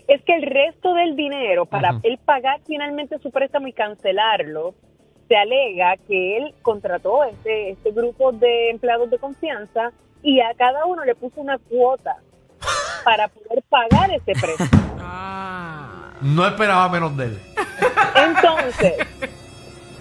es 0.09 0.23
que 0.25 0.35
el 0.35 0.43
resto 0.43 0.95
del 0.95 1.17
dinero 1.17 1.67
para 1.67 2.00
él 2.03 2.19
pagar 2.25 2.61
finalmente 2.67 3.19
su 3.19 3.31
préstamo 3.31 3.67
y 3.69 3.73
cancelarlo, 3.73 4.75
se 5.29 5.37
alega 5.37 5.97
que 6.09 6.38
él 6.38 6.55
contrató 6.62 7.23
este, 7.25 7.71
este 7.71 7.93
grupo 7.93 8.33
de 8.33 8.71
empleados 8.71 9.11
de 9.11 9.19
confianza 9.19 9.93
y 10.23 10.41
a 10.41 10.55
cada 10.55 10.87
uno 10.87 11.05
le 11.05 11.15
puso 11.15 11.41
una 11.41 11.59
cuota 11.59 12.17
para 13.05 13.29
poder 13.29 13.62
pagar 13.69 14.11
ese 14.11 14.33
préstamo. 14.33 14.97
Ah. 15.00 16.12
No 16.23 16.47
esperaba 16.47 16.88
menos 16.88 17.17
de 17.17 17.27
él. 17.27 17.38
Entonces, 18.17 18.95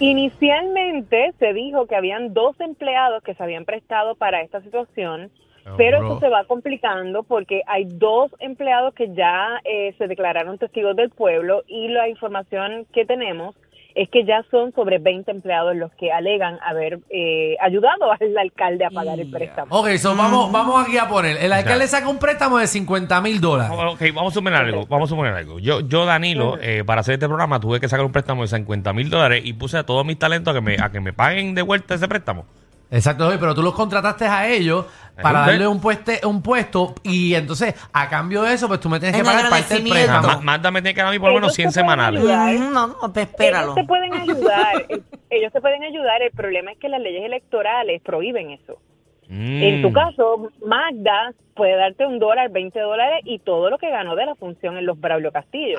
inicialmente 0.00 1.32
se 1.38 1.52
dijo 1.52 1.86
que 1.86 1.96
habían 1.96 2.32
dos 2.34 2.58
empleados 2.60 3.22
que 3.22 3.34
se 3.34 3.42
habían 3.42 3.64
prestado 3.64 4.14
para 4.14 4.42
esta 4.42 4.60
situación 4.60 5.30
Pero 5.76 5.98
Seguro. 5.98 6.14
eso 6.14 6.20
se 6.20 6.28
va 6.28 6.44
complicando 6.44 7.22
porque 7.24 7.62
hay 7.66 7.84
dos 7.84 8.34
empleados 8.38 8.94
que 8.94 9.12
ya 9.14 9.60
eh, 9.64 9.94
se 9.98 10.06
declararon 10.06 10.58
testigos 10.58 10.96
del 10.96 11.10
pueblo 11.10 11.62
y 11.66 11.88
la 11.88 12.08
información 12.08 12.86
que 12.92 13.04
tenemos 13.04 13.54
es 13.98 14.08
que 14.10 14.24
ya 14.24 14.44
son 14.48 14.72
sobre 14.74 14.98
20 14.98 15.28
empleados 15.28 15.74
los 15.74 15.90
que 15.94 16.12
alegan 16.12 16.56
haber 16.64 17.00
eh, 17.10 17.56
ayudado 17.60 18.12
al 18.20 18.38
alcalde 18.38 18.84
a 18.84 18.90
pagar 18.90 19.18
el 19.18 19.28
préstamo. 19.28 19.76
Ok, 19.76 19.88
so 19.96 20.14
vamos, 20.14 20.52
vamos 20.52 20.86
aquí 20.86 20.96
a 20.96 21.08
poner. 21.08 21.36
El 21.38 21.52
alcalde 21.52 21.88
saca 21.88 22.08
un 22.08 22.18
préstamo 22.18 22.58
de 22.58 22.68
50 22.68 23.20
mil 23.20 23.40
dólares. 23.40 23.76
Ok, 23.76 24.02
vamos 24.14 24.32
a 24.32 24.34
suponer 24.34 24.60
algo. 24.60 24.86
Vamos 24.86 25.08
a 25.08 25.10
suponer 25.10 25.34
algo. 25.34 25.58
Yo, 25.58 25.80
yo 25.80 26.06
Danilo, 26.06 26.58
eh, 26.60 26.84
para 26.86 27.00
hacer 27.00 27.14
este 27.14 27.26
programa 27.26 27.58
tuve 27.58 27.80
que 27.80 27.88
sacar 27.88 28.06
un 28.06 28.12
préstamo 28.12 28.42
de 28.42 28.48
50 28.48 28.92
mil 28.92 29.10
dólares 29.10 29.42
y 29.44 29.52
puse 29.54 29.78
a 29.78 29.84
todos 29.84 30.06
mis 30.06 30.18
talentos 30.18 30.52
a 30.52 30.54
que 30.54 30.60
me, 30.60 30.76
a 30.80 30.90
que 30.90 31.00
me 31.00 31.12
paguen 31.12 31.56
de 31.56 31.62
vuelta 31.62 31.94
ese 31.94 32.06
préstamo. 32.06 32.46
Exacto, 32.90 33.30
pero 33.38 33.54
tú 33.54 33.62
los 33.62 33.74
contrataste 33.74 34.26
a 34.26 34.48
ellos 34.48 34.86
para 35.20 35.40
darle 35.40 35.66
un, 35.66 35.80
pueste, 35.80 36.20
un 36.24 36.40
puesto 36.42 36.94
y 37.02 37.34
entonces 37.34 37.74
a 37.92 38.08
cambio 38.08 38.42
de 38.42 38.54
eso 38.54 38.68
pues 38.68 38.80
tú 38.80 38.88
me 38.88 38.98
tienes 39.00 39.16
que 39.18 39.24
pagar 39.24 39.50
parte 39.50 39.74
del 39.74 39.82
agradecimiento. 39.88 40.12
Ah, 40.12 40.20
préstamo. 40.20 40.38
Ma- 40.38 40.52
Magda 40.52 40.70
me 40.70 40.80
tiene 40.82 40.94
que 40.94 41.00
dar 41.00 41.08
a 41.08 41.10
mí 41.10 41.18
por 41.18 41.28
lo 41.30 41.34
menos 41.34 41.58
Ellos 41.58 41.72
100 41.74 41.84
te 41.84 41.84
pueden 41.84 41.98
semanales. 41.98 42.20
ayudar. 42.22 42.54
Ujú, 42.56 42.70
No, 42.74 42.86
no, 42.86 43.12
pues 43.12 43.26
espéralo. 43.28 43.64
Ellos 43.64 43.74
te 43.74 43.84
pueden 43.84 44.14
ayudar, 44.14 44.76
eh, 44.88 45.00
ellos 45.30 45.52
te 45.52 45.60
pueden 45.60 45.82
ayudar, 45.82 46.22
el 46.22 46.30
problema 46.30 46.72
es 46.72 46.78
que 46.78 46.88
las 46.88 47.00
leyes 47.00 47.24
electorales 47.24 48.00
prohíben 48.02 48.50
eso. 48.50 48.78
En 49.30 49.82
tu 49.82 49.90
Mm. 49.90 49.92
caso, 49.92 50.50
Magda 50.64 51.32
puede 51.54 51.76
darte 51.76 52.06
un 52.06 52.18
dólar, 52.18 52.48
20 52.50 52.80
dólares 52.80 53.20
y 53.24 53.40
todo 53.40 53.68
lo 53.68 53.76
que 53.76 53.90
ganó 53.90 54.14
de 54.16 54.24
la 54.24 54.34
función 54.36 54.78
en 54.78 54.86
los 54.86 54.98
Braulio 54.98 55.30
Castillo. 55.32 55.78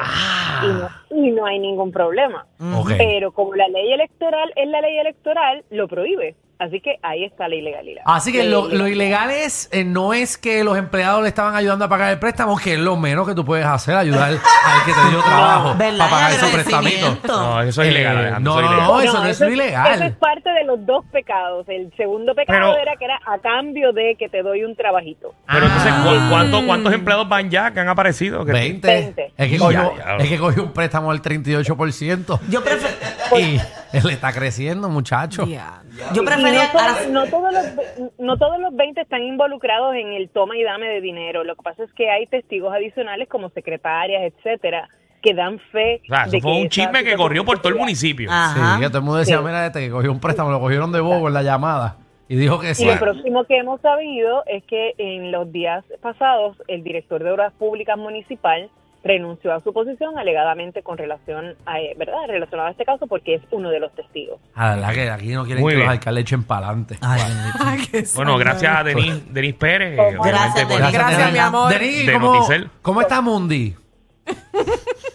Y, 0.64 0.68
no, 0.68 0.90
y 1.26 1.32
no 1.32 1.46
hay 1.48 1.58
ningún 1.58 1.92
problema. 1.92 2.46
Ok. 2.76 2.92
Pero 3.00 3.32
como 3.32 3.56
la 3.56 3.68
ley 3.70 3.92
electoral 3.94 4.52
es 4.56 4.68
la 4.68 4.82
ley 4.82 4.98
electoral, 5.00 5.64
lo 5.72 5.88
prohíbe. 5.88 6.36
Así 6.60 6.82
que 6.82 7.00
ahí 7.02 7.24
está 7.24 7.48
la 7.48 7.56
ilegalidad. 7.56 8.02
Así 8.06 8.34
que 8.34 8.44
lo, 8.44 8.68
lo 8.68 8.86
ilegal 8.88 9.32
es, 9.32 9.70
eh, 9.72 9.86
no 9.86 10.14
es 10.14 10.38
que 10.38 10.62
los 10.66 10.78
empleados 10.78 11.22
le 11.24 11.30
estaban 11.30 11.56
ayudando 11.56 11.86
a 11.86 11.88
pagar 11.90 12.12
el 12.12 12.20
préstamo, 12.20 12.58
que 12.58 12.74
es 12.74 12.80
lo 12.80 12.98
menos 12.98 13.26
que 13.26 13.34
tú 13.34 13.46
puedes 13.46 13.66
hacer, 13.66 13.96
ayudar 13.96 14.30
al 14.66 14.86
que 14.86 14.92
te 14.92 15.10
dio 15.10 15.22
trabajo 15.24 15.78
para 15.78 15.98
pagar 16.10 16.34
En 16.34 16.40
su 16.40 16.52
prestamito. 16.52 16.98
agradecimiento. 16.98 17.28
No, 17.42 17.62
eso 17.62 17.82
es 17.82 17.90
ilegal. 17.92 18.16
Eh, 18.16 18.20
Alejandro, 18.20 18.54
no, 18.54 18.60
eso 18.60 18.66
es 18.66 18.70
no, 18.70 18.74
ilegal. 18.76 18.88
no, 18.88 19.02
eso 19.02 19.20
no 19.24 19.48
es 19.48 19.54
ilegal. 19.54 19.94
Eso 19.94 20.04
es 20.04 20.16
parte 20.18 20.50
de 20.50 20.64
los 20.66 20.86
dos 20.86 21.06
pecados. 21.14 21.66
El 21.70 21.94
segundo 21.96 22.36
pecado 22.36 22.60
Pero- 22.74 22.78
era 22.82 22.96
que 22.98 23.06
era 23.06 23.20
a 23.26 23.40
cambio 23.40 23.94
de 23.94 24.16
que 24.20 24.28
te 24.28 24.44
doy 24.44 24.66
un 24.66 24.76
trabajito. 24.76 25.34
Pero 25.48 25.66
entonces, 25.66 25.94
Ah. 25.96 26.04
¿cu- 26.04 26.30
cuánto- 26.30 26.66
¿cuántos 26.66 26.94
empleados 26.94 27.30
van 27.30 27.50
ya 27.50 27.72
que 27.72 27.80
han 27.80 27.88
aparecido? 27.88 28.44
Que- 28.44 28.52
20. 28.52 28.86
20. 28.86 29.34
Es, 29.38 29.48
que 29.48 29.54
Ya, 29.58 29.60
cogió, 29.60 29.94
ya. 29.98 30.16
es 30.18 30.28
que 30.30 30.38
cogió 30.38 30.64
un 30.64 30.74
préstamo 30.74 31.12
del 31.14 31.22
38% 31.22 32.40
Yo, 32.50 32.62
prefer- 32.64 33.40
y 33.40 33.62
él 33.98 34.10
está 34.10 34.34
creciendo, 34.34 34.90
muchacho. 34.90 35.46
Ya. 35.46 35.79
Yo 36.14 36.22
Y 36.24 36.26
prefería... 36.26 36.70
no, 36.74 36.80
ahora- 36.80 36.94
todos- 36.96 37.08
no 37.10 37.26
todos 37.28 37.54
los, 37.54 38.10
no 38.20 38.38
todos 38.38 38.60
los 38.60 38.76
20 38.76 39.02
están 39.02 39.24
involucrados 39.24 39.96
en 39.96 40.14
el 40.14 40.30
toma 40.30 40.58
y 40.58 40.64
dame 40.64 40.88
de 40.88 41.02
dinero. 41.02 41.44
Lo 41.44 41.56
que 41.56 41.64
pasa 41.64 41.84
es 41.84 41.94
que 41.94 42.10
hay 42.10 42.26
testigos 42.28 42.74
adicionales 42.74 43.28
como 43.30 43.50
secretarias, 43.50 44.22
etcétera, 44.24 44.88
que 45.22 45.34
dan 45.34 45.60
fe. 45.72 46.02
O 46.10 46.14
sea, 46.16 46.22
eso 46.24 46.32
de 46.32 46.42
fue 46.42 46.52
que 46.54 46.62
un 46.62 46.70
chisme 46.70 47.04
que 47.04 47.16
corrió 47.16 47.44
por 47.46 47.60
todo 47.60 47.70
el 47.74 47.80
municipio. 47.80 48.30
Ajá. 48.32 48.78
Sí, 48.80 48.86
todo 48.88 48.98
el 49.00 49.04
mundo 49.04 49.20
decía, 49.20 49.38
Sí. 49.38 49.44
mira 49.44 49.66
este 49.66 49.80
que 49.82 49.90
cogió 49.92 50.12
un 50.12 50.20
préstamo, 50.20 50.50
lo 50.52 50.60
cogieron 50.60 50.92
de 50.92 51.02
bobo 51.02 51.28
en 51.28 51.34
la 51.34 51.44
llamada. 51.44 51.98
Y 52.28 52.36
dijo 52.36 52.60
que 52.60 52.70
Y 52.72 52.76
sí. 52.76 52.86
lo 52.86 52.98
próximo 53.00 53.44
que 53.46 53.58
hemos 53.58 53.82
sabido 53.82 54.44
es 54.46 54.64
que 54.66 54.94
en 55.00 55.32
los 55.32 55.52
días 55.52 55.84
pasados 56.02 56.56
el 56.68 56.84
director 56.84 57.24
de 57.24 57.32
Obras 57.32 57.52
Públicas 57.54 57.98
Municipal 57.98 58.70
renunció 59.04 59.54
a 59.54 59.62
su 59.62 59.72
posición 59.72 60.18
alegadamente 60.20 60.84
con 60.84 60.98
relación 60.98 61.56
a, 61.66 61.80
eh, 61.80 61.94
¿verdad? 61.98 62.18
Relacionado 62.28 62.68
a 62.68 62.72
este 62.72 62.84
caso 62.84 63.08
porque 63.08 63.36
es 63.36 63.42
uno 63.52 63.70
de 63.70 63.80
los 63.80 63.94
testigos. 63.96 64.40
A 64.56 64.76
la 64.76 64.76
verdad 64.88 64.94
que 64.94 65.10
aquí 65.10 65.28
no 65.30 65.46
quieren 65.46 65.62
Muy 65.64 65.72
que 65.72 65.78
bien. 65.78 65.88
los 65.88 65.98
alcaldes 65.98 66.22
echen 66.24 66.44
para 66.44 66.68
adelante. 66.68 66.98
Bueno, 67.02 68.06
santo. 68.06 68.38
gracias 68.38 68.76
a 68.78 68.84
Denis, 68.84 69.34
Denis 69.34 69.54
Pérez. 69.56 69.96
Gracias, 69.96 70.20
obviamente, 70.20 70.62
por- 70.66 70.78
Denis. 70.80 70.94
Gracias, 70.94 71.32
mi 71.34 71.40
amor. 71.40 71.72
Denis, 71.74 72.06
De 72.08 72.14
¿cómo. 72.14 72.48
¿cómo 72.82 73.02
está 73.02 73.22
Mundi? 73.22 73.76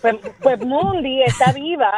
Pues, 0.01 0.17
pues 0.43 0.59
Mundi 0.65 1.23
está 1.23 1.53
viva 1.53 1.91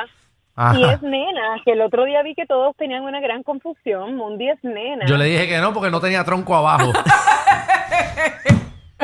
Ajá. 0.54 0.78
y 0.78 0.84
es 0.84 1.02
nena, 1.02 1.60
que 1.64 1.72
el 1.72 1.80
otro 1.82 2.04
día 2.04 2.22
vi 2.22 2.34
que 2.34 2.46
todos 2.46 2.74
tenían 2.76 3.02
una 3.04 3.20
gran 3.20 3.42
confusión. 3.42 4.16
Mundi 4.16 4.48
es 4.48 4.58
nena. 4.64 5.06
Yo 5.06 5.16
le 5.16 5.24
dije 5.26 5.46
que 5.48 5.58
no 5.58 5.72
porque 5.72 5.90
no 5.90 6.00
tenía 6.00 6.24
tronco 6.24 6.54
abajo. 6.56 6.92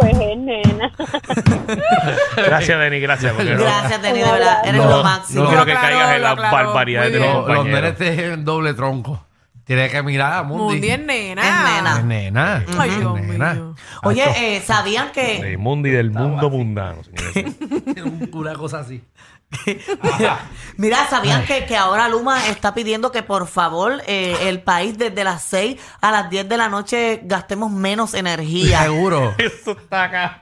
Pues 0.03 0.17
es 0.21 0.37
nena. 0.39 0.93
Gracias, 2.37 2.79
Denis, 2.79 3.03
gracias. 3.03 3.33
porque 3.35 3.55
no- 3.55 3.61
Gracias, 3.63 4.03
Denis, 4.03 4.25
de 4.25 4.33
verdad. 4.33 4.59
Eres 4.65 4.81
No, 4.83 4.89
lo 4.91 4.97
No, 4.99 5.03
máximo. 5.05 5.45
quiero 5.47 5.61
Lo 5.61 5.67
que 5.67 5.73
aclaró, 5.73 5.97
caigas 5.97 6.15
en 6.17 6.23
lo 6.23 6.29
las 6.29 6.33
aclaró. 6.33 6.57
barbaridades 6.57 7.11
Muy 7.11 7.13
de 7.13 7.25
bien. 7.25 7.35
los 7.37 7.47
los, 7.49 7.57
compañeros. 7.57 7.99
nenes 7.99 8.17
tienen 8.17 8.45
doble 8.45 8.75
tronco. 8.75 9.27
Tienes 9.65 9.93
que 9.93 10.03
mirar 10.03 10.33
a 10.33 10.43
Mundi. 10.43 10.65
Mundi 10.65 10.89
es 10.91 10.99
nena. 10.99 11.43
Es 11.43 11.75
nena. 11.77 11.99
Es 11.99 12.05
nena. 12.05 12.65
Ay, 12.79 12.91
Es 12.91 12.99
Dios 12.99 13.21
nena. 13.21 13.55
mío. 13.55 13.75
Oye, 14.03 14.57
eh, 14.57 14.61
¿sabían 14.61 15.13
que... 15.13 15.41
De 15.43 15.57
Mundi 15.57 15.91
del 15.91 16.11
mundo 16.11 16.51
mundano. 16.51 16.99
señores. 17.05 17.55
una 18.33 18.55
cosa 18.55 18.81
así. 18.81 19.03
Mira, 20.77 21.07
¿sabían 21.09 21.45
que, 21.45 21.67
que 21.67 21.77
ahora 21.77 22.09
Luma 22.09 22.47
está 22.49 22.73
pidiendo 22.75 23.13
que 23.13 23.23
por 23.23 23.47
favor 23.47 24.03
eh, 24.07 24.37
el 24.49 24.63
país 24.63 24.97
desde 24.97 25.23
las 25.23 25.43
6 25.43 25.79
a 26.01 26.11
las 26.11 26.31
10 26.31 26.49
de 26.49 26.57
la 26.57 26.69
noche 26.69 27.21
gastemos 27.25 27.71
menos 27.71 28.15
energía? 28.15 28.83
Seguro. 28.83 29.35
Eso 29.39 29.73
está 29.73 30.05
acá. 30.05 30.41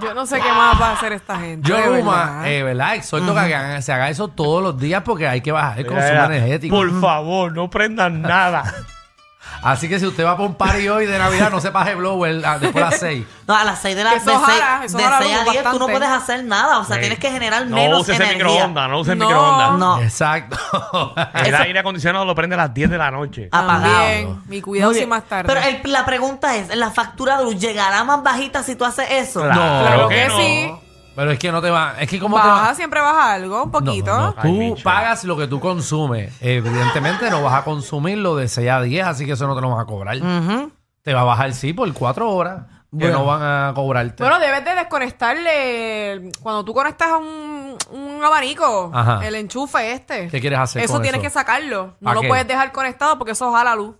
Yo 0.00 0.14
no 0.14 0.24
sé 0.26 0.36
qué 0.40 0.48
más 0.52 0.80
va 0.80 0.90
a 0.90 0.92
hacer 0.92 1.12
esta 1.12 1.38
gente. 1.38 1.68
Yo, 1.68 1.76
Luma, 1.96 2.24
verdad. 2.26 2.46
eh, 2.48 2.62
¿verdad? 2.62 2.94
Exhorto 2.94 3.34
que 3.34 3.40
hagan- 3.40 3.82
se 3.82 3.92
haga 3.92 4.08
eso 4.08 4.28
todos 4.28 4.62
los 4.62 4.78
días 4.78 5.02
porque 5.04 5.26
hay 5.26 5.40
que 5.40 5.50
bajar 5.52 5.80
el 5.80 5.86
consumo 5.86 6.24
energético. 6.24 6.76
Por 6.76 7.00
favor, 7.00 7.52
no 7.52 7.68
prendan 7.68 8.22
nada. 8.22 8.72
Así 9.62 9.88
que 9.88 9.98
si 9.98 10.06
usted 10.06 10.24
va 10.24 10.36
por 10.36 10.46
un 10.46 10.54
party 10.54 10.88
hoy 10.88 11.04
de 11.06 11.18
Navidad, 11.18 11.50
no 11.50 11.60
se 11.60 11.70
paje 11.70 11.94
blower 11.94 12.42
ah, 12.46 12.58
después 12.58 12.82
de 12.84 12.90
las 12.90 12.98
6. 13.00 13.26
No, 13.50 13.56
a 13.56 13.64
las 13.64 13.80
6 13.80 13.96
de 13.96 14.04
la 14.04 14.12
eso 14.14 14.30
de 14.30 14.36
seis- 14.36 14.46
jala, 14.60 14.84
eso 14.84 14.96
de 14.96 15.02
jala 15.02 15.18
6 15.18 15.34
a 15.34 15.44
luz 15.44 15.52
10 15.52 15.56
tú 15.64 15.68
no 15.70 15.78
bastante. 15.86 15.92
puedes 15.92 16.08
hacer 16.08 16.44
nada. 16.44 16.78
O 16.78 16.84
sea, 16.84 16.94
Sí. 16.96 17.00
tienes 17.00 17.18
que 17.18 17.30
generar 17.32 17.66
No 17.66 17.74
menos 17.76 18.00
uses 18.02 18.14
el 18.16 18.22
energía. 18.22 18.46
microondas, 18.46 18.88
no 18.88 19.00
uses 19.00 19.12
el 19.12 19.18
No. 19.18 19.26
microondas. 19.26 19.72
No. 19.72 20.00
Exacto. 20.02 20.56
El 21.34 21.54
aire 21.56 21.78
acondicionado 21.80 22.24
lo 22.24 22.34
prende 22.34 22.54
a 22.54 22.58
las 22.58 22.72
10 22.74 22.88
de 22.90 22.96
la 22.98 23.10
noche. 23.10 23.48
Apagado. 23.50 23.92
También. 23.92 24.40
Mi 24.46 24.60
cuidado 24.62 24.90
Muy 24.90 24.94
si 24.94 25.00
bien. 25.00 25.08
más 25.10 25.24
tarde. 25.24 25.52
Pero 25.52 25.60
el- 25.66 25.92
la 25.92 26.04
pregunta 26.06 26.56
es, 26.56 26.74
¿la 26.76 26.90
factura 26.90 27.38
de 27.38 27.44
luz 27.44 27.58
llegará 27.58 28.04
más 28.04 28.22
bajita 28.22 28.62
si 28.62 28.76
tú 28.76 28.84
haces 28.84 29.06
eso? 29.10 29.40
Claro, 29.42 29.86
Claro 29.86 30.08
que 30.08 30.14
que 30.14 30.28
no. 30.28 30.36
sí. 30.38 30.72
Pero 31.20 31.32
es 31.32 31.38
que 31.38 31.52
no 31.52 31.60
te 31.60 31.68
va. 31.68 31.96
Es 32.00 32.08
que 32.08 32.18
como 32.18 32.40
te 32.40 32.48
Baja, 32.48 32.68
va. 32.68 32.74
siempre 32.74 32.98
baja 32.98 33.34
algo, 33.34 33.64
un 33.64 33.70
No, 33.70 33.72
poquito. 33.72 34.18
no, 34.18 34.34
Ay, 34.38 34.72
Tú 34.74 34.82
pagas 34.82 35.22
lo 35.24 35.36
que 35.36 35.46
tú 35.46 35.60
consumes. 35.60 36.32
Evidentemente 36.40 37.28
no 37.30 37.42
vas 37.42 37.52
a 37.60 37.62
consumir 37.62 38.16
lo 38.16 38.36
de 38.36 38.48
6 38.48 38.70
a 38.70 38.80
10, 38.80 39.06
así 39.06 39.26
que 39.26 39.32
eso 39.32 39.46
no 39.46 39.54
te 39.54 39.60
lo 39.60 39.68
van 39.70 39.80
a 39.80 39.84
cobrar. 39.84 40.16
Ujú. 40.16 40.72
Te 41.02 41.12
va 41.12 41.20
a 41.20 41.24
bajar, 41.24 41.52
sí, 41.52 41.74
por 41.74 41.92
4 41.92 42.30
horas. 42.30 42.62
Que 42.90 43.04
Bueno. 43.04 43.18
no 43.18 43.26
van 43.26 43.42
a 43.42 43.72
cobrarte. 43.74 44.22
Bueno, 44.22 44.40
debes 44.40 44.64
de 44.64 44.74
desconectarle. 44.74 46.30
Cuando 46.42 46.64
tú 46.64 46.72
conectas 46.72 47.08
a 47.08 47.16
un, 47.18 47.76
un 47.90 48.24
abanico, 48.24 48.90
Ajá. 48.94 49.20
el 49.26 49.34
enchufe 49.34 49.92
este. 49.92 50.28
¿Qué 50.28 50.40
quieres 50.40 50.58
hacer 50.58 50.82
Eso 50.84 50.94
con 50.94 51.02
tienes 51.02 51.18
eso? 51.20 51.28
que 51.28 51.30
sacarlo. 51.30 51.96
No 52.00 52.10
¿A 52.10 52.14
lo 52.14 52.22
qué? 52.22 52.28
puedes 52.28 52.48
dejar 52.48 52.72
conectado 52.72 53.18
porque 53.18 53.32
eso 53.32 53.52
jala 53.52 53.76
luz. 53.76 53.94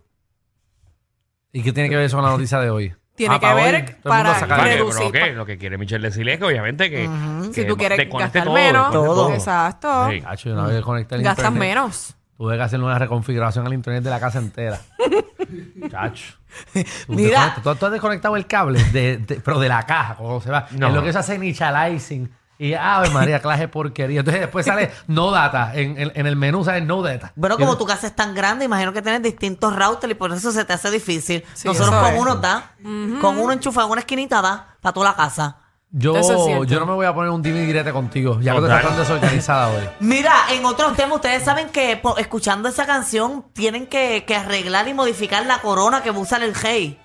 ¿Y 1.52 1.62
qué 1.62 1.72
tiene 1.72 1.88
que 1.90 1.96
ver 1.96 2.06
eso 2.06 2.16
con 2.16 2.24
la 2.24 2.30
noticia 2.32 2.58
de 2.60 2.70
hoy? 2.70 2.94
Tiene 3.20 3.34
Ah, 3.34 3.38
que 3.40 3.54
ver 3.54 3.74
hoy, 3.74 3.82
todo 4.02 4.14
el 4.14 4.24
mundo 4.24 4.48
para 4.48 4.64
reducir. 4.64 5.12
¿Pero? 5.12 5.34
Lo 5.36 5.44
que 5.46 5.58
quiere 5.58 5.76
Michelle 5.76 6.08
decirle 6.08 6.32
es 6.32 6.38
que 6.38 6.44
obviamente 6.46 6.88
que, 6.88 7.08
que 7.48 7.52
Si 7.52 7.66
tú 7.66 7.76
quieres 7.76 7.98
desconecte 7.98 8.38
gastar 8.38 8.44
todo, 8.44 8.54
menos, 8.54 8.92
todo. 8.92 9.34
exacto. 9.34 10.08
Sí. 10.38 10.48
Una 10.48 10.66
vez 10.66 10.80
conecté 10.82 11.16
el 11.16 11.22
Gastas 11.22 11.44
internet, 11.50 11.68
menos. 11.76 12.16
Tuve 12.38 12.56
que 12.56 12.62
hacerle 12.62 12.86
una 12.86 12.98
reconfiguración 12.98 13.66
al 13.66 13.74
internet 13.74 14.02
de 14.02 14.08
la 14.10 14.18
casa 14.20 14.38
entera. 14.38 14.80
Chacho. 15.90 16.34
Tú 16.72 17.12
Mira. 17.12 17.56
¿Tú, 17.62 17.74
tú 17.74 17.86
has 17.86 17.92
desconectado 17.92 18.36
el 18.36 18.46
cable, 18.46 18.82
de, 18.84 19.18
de- 19.18 19.36
pero 19.40 19.60
de 19.60 19.68
la 19.68 19.82
caja, 19.84 20.14
cuando 20.16 20.40
se 20.40 20.50
va. 20.50 20.66
No. 20.72 20.88
Es 20.88 20.94
lo 20.94 21.02
que 21.02 21.12
se 21.12 21.18
hace 21.18 21.34
initializing. 21.34 22.30
Y, 22.62 22.74
ave 22.74 23.08
María, 23.08 23.40
clase 23.40 23.68
porquería. 23.68 24.20
Entonces 24.20 24.42
después 24.42 24.66
sale 24.66 24.90
no 25.06 25.30
data. 25.30 25.72
En, 25.74 25.98
en- 25.98 26.12
en 26.14 26.26
el 26.26 26.36
menú 26.36 26.62
sale 26.62 26.82
no 26.82 27.00
data. 27.00 27.32
Bueno, 27.34 27.56
como 27.56 27.78
tu 27.78 27.86
casa 27.86 28.06
es 28.08 28.14
tan 28.14 28.34
grande, 28.34 28.66
imagino 28.66 28.92
que 28.92 29.00
tienes 29.00 29.22
distintos 29.22 29.74
routers 29.74 30.10
y 30.10 30.14
por 30.14 30.30
eso 30.32 30.52
se 30.52 30.64
te 30.66 30.74
hace 30.74 30.90
difícil. 30.90 31.42
Sí, 31.54 31.66
Nosotros 31.68 31.94
con 31.94 32.12
es. 32.14 32.20
uno 32.20 32.36
da, 32.36 32.72
con 33.20 33.38
uno 33.38 33.52
enchufado 33.52 33.86
en 33.86 33.92
una 33.92 34.00
esquinita 34.00 34.42
da 34.42 34.76
para 34.82 34.92
toda 34.92 35.08
la 35.10 35.16
casa. 35.16 35.56
Yo, 35.92 36.16
es 36.16 36.28
yo 36.68 36.78
no 36.78 36.86
me 36.86 36.92
voy 36.92 37.06
a 37.06 37.12
poner 37.14 37.30
un 37.30 37.42
dime 37.42 37.62
directo 37.62 37.92
contigo, 37.92 38.38
ya 38.40 38.52
que 38.54 38.60
Total. 38.60 38.76
estás 38.76 38.90
tan 38.90 39.00
desorganizada 39.00 39.68
hoy. 39.70 39.88
Mira, 40.00 40.32
en 40.52 40.64
otros 40.64 40.94
temas, 40.96 41.16
ustedes 41.16 41.42
saben 41.42 41.70
que 41.70 42.00
escuchando 42.18 42.68
esa 42.68 42.86
canción 42.86 43.46
tienen 43.54 43.86
que, 43.88 44.24
que 44.24 44.36
arreglar 44.36 44.86
y 44.86 44.94
modificar 44.94 45.46
la 45.46 45.58
corona 45.60 46.02
que 46.02 46.10
usa 46.12 46.38
el 46.38 46.54
rey. 46.54 47.00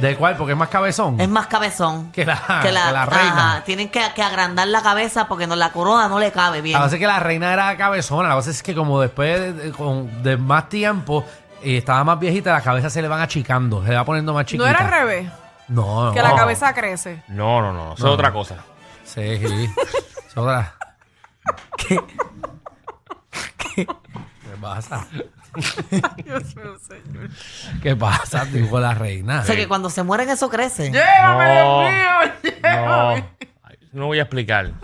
¿De 0.00 0.14
cuál? 0.16 0.36
Porque 0.36 0.52
es 0.52 0.58
más 0.58 0.68
cabezón. 0.68 1.20
Es 1.20 1.28
más 1.28 1.46
cabezón. 1.46 2.10
Que 2.12 2.24
la- 2.24 2.60
que 2.62 2.70
la 2.72 3.06
reina. 3.06 3.52
ajá, 3.54 3.64
tienen 3.64 3.88
que, 3.88 4.00
que 4.14 4.22
agrandar 4.22 4.68
la 4.68 4.82
cabeza 4.82 5.26
porque 5.28 5.46
no, 5.46 5.56
la 5.56 5.72
corona 5.72 6.08
no 6.08 6.18
le 6.18 6.32
cabe 6.32 6.60
bien. 6.60 6.76
A 6.76 6.84
veces 6.84 6.98
que 6.98 7.06
la 7.06 7.18
reina 7.20 7.52
era 7.52 7.76
cabezona, 7.76 8.28
la 8.28 8.34
cosa 8.34 8.50
es 8.50 8.62
que 8.62 8.74
como 8.74 9.00
después 9.00 9.40
de, 9.40 9.52
de- 9.52 9.72
con- 9.72 10.22
de 10.22 10.36
más 10.36 10.68
tiempo 10.68 11.24
y 11.62 11.76
estaba 11.78 12.04
más 12.04 12.18
viejita, 12.20 12.52
la 12.52 12.60
cabeza 12.60 12.90
se 12.90 13.00
le 13.02 13.08
van 13.08 13.20
achicando, 13.20 13.82
se 13.82 13.90
le 13.90 13.96
va 13.96 14.04
poniendo 14.04 14.32
más 14.34 14.42
No 14.44 14.46
chiquita. 14.46 14.70
era 14.70 14.78
al 14.80 14.90
revés. 14.90 15.30
No, 15.68 16.12
Que 16.14 16.22
no. 16.22 16.28
la 16.28 16.34
cabeza 16.36 16.72
crece. 16.74 17.22
No, 17.28 17.60
no, 17.62 17.72
no, 17.72 17.94
eso 17.94 18.04
No. 18.04 18.10
es 18.10 18.14
otra 18.14 18.32
cosa. 18.32 18.56
Sí, 19.04 19.38
sí. 19.38 19.70
Es 20.28 20.36
otra. 20.36 20.74
¿Qué? 21.76 21.98
¿Qué 23.74 23.86
pasa? 24.60 25.06
¿Qué 27.82 27.94
pasa, 27.96 28.44
dijo 28.46 28.80
la 28.80 28.94
reina? 28.94 29.40
O 29.40 29.44
sea 29.44 29.56
que 29.56 29.68
cuando 29.68 29.90
se 29.90 30.02
mueren 30.02 30.30
eso 30.30 30.48
crece. 30.48 30.90
Llévame, 30.90 31.54
No. 31.62 31.80
Dios 31.80 31.92
mío, 31.92 32.08
No, 32.44 32.50
llévame. 32.60 33.24
Ay, 33.62 33.76
no 33.92 34.06
voy 34.06 34.18
a 34.18 34.22
explicar. 34.22 34.72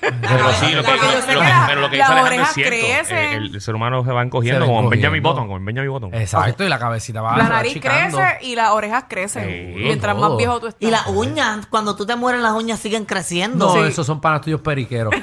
Pero 0.00 0.52
sí, 0.60 0.70
lo 0.72 0.84
que, 0.84 0.90
sé 1.26 1.34
lo 1.34 1.40
que 1.40 1.46
pero 1.66 1.80
lo 1.80 1.90
que 1.90 1.96
las 1.96 2.08
dice 2.10 2.20
orejas 2.22 2.48
es 2.50 2.54
cierto. 2.54 2.70
crecen. 2.76 3.16
Eh, 3.18 3.34
El, 3.34 3.52
el 3.56 3.60
ser 3.60 3.74
humano 3.74 4.04
se 4.04 4.12
va 4.12 4.22
encogiendo 4.22 4.64
Se 4.64 4.70
va 4.70 4.76
como 4.76 4.88
Benjamin 4.88 5.18
encogiendo. 5.18 5.30
Button, 5.42 5.48
como 5.48 5.64
Benjamin 5.64 5.90
Button. 5.90 6.14
Exacto, 6.14 6.62
y 6.64 6.68
la 6.68 6.78
cabecita 6.78 7.20
va 7.20 7.36
La 7.36 7.48
nariz 7.48 7.72
achicando. 7.72 8.18
crece 8.18 8.38
y 8.46 8.54
las 8.54 8.70
orejas 8.70 9.06
crecen. 9.08 9.44
Sí. 9.46 9.74
Mientras 9.80 10.14
Todo. 10.14 10.28
más 10.28 10.38
viejo 10.38 10.60
tú 10.60 10.68
estás. 10.68 10.80
Y 10.80 10.92
las 10.92 11.08
uñas, 11.08 11.66
cuando 11.66 11.96
tú 11.96 12.06
te 12.06 12.14
mueres, 12.14 12.40
las 12.40 12.52
uñas 12.52 12.78
siguen 12.78 13.04
creciendo. 13.04 13.66
No, 13.66 13.72
Sí. 13.82 13.88
esos 13.88 14.06
son 14.06 14.20
panas 14.20 14.42
tuyos 14.42 14.60
periqueros. 14.60 15.12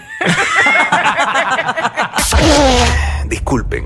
Disculpen, 3.27 3.86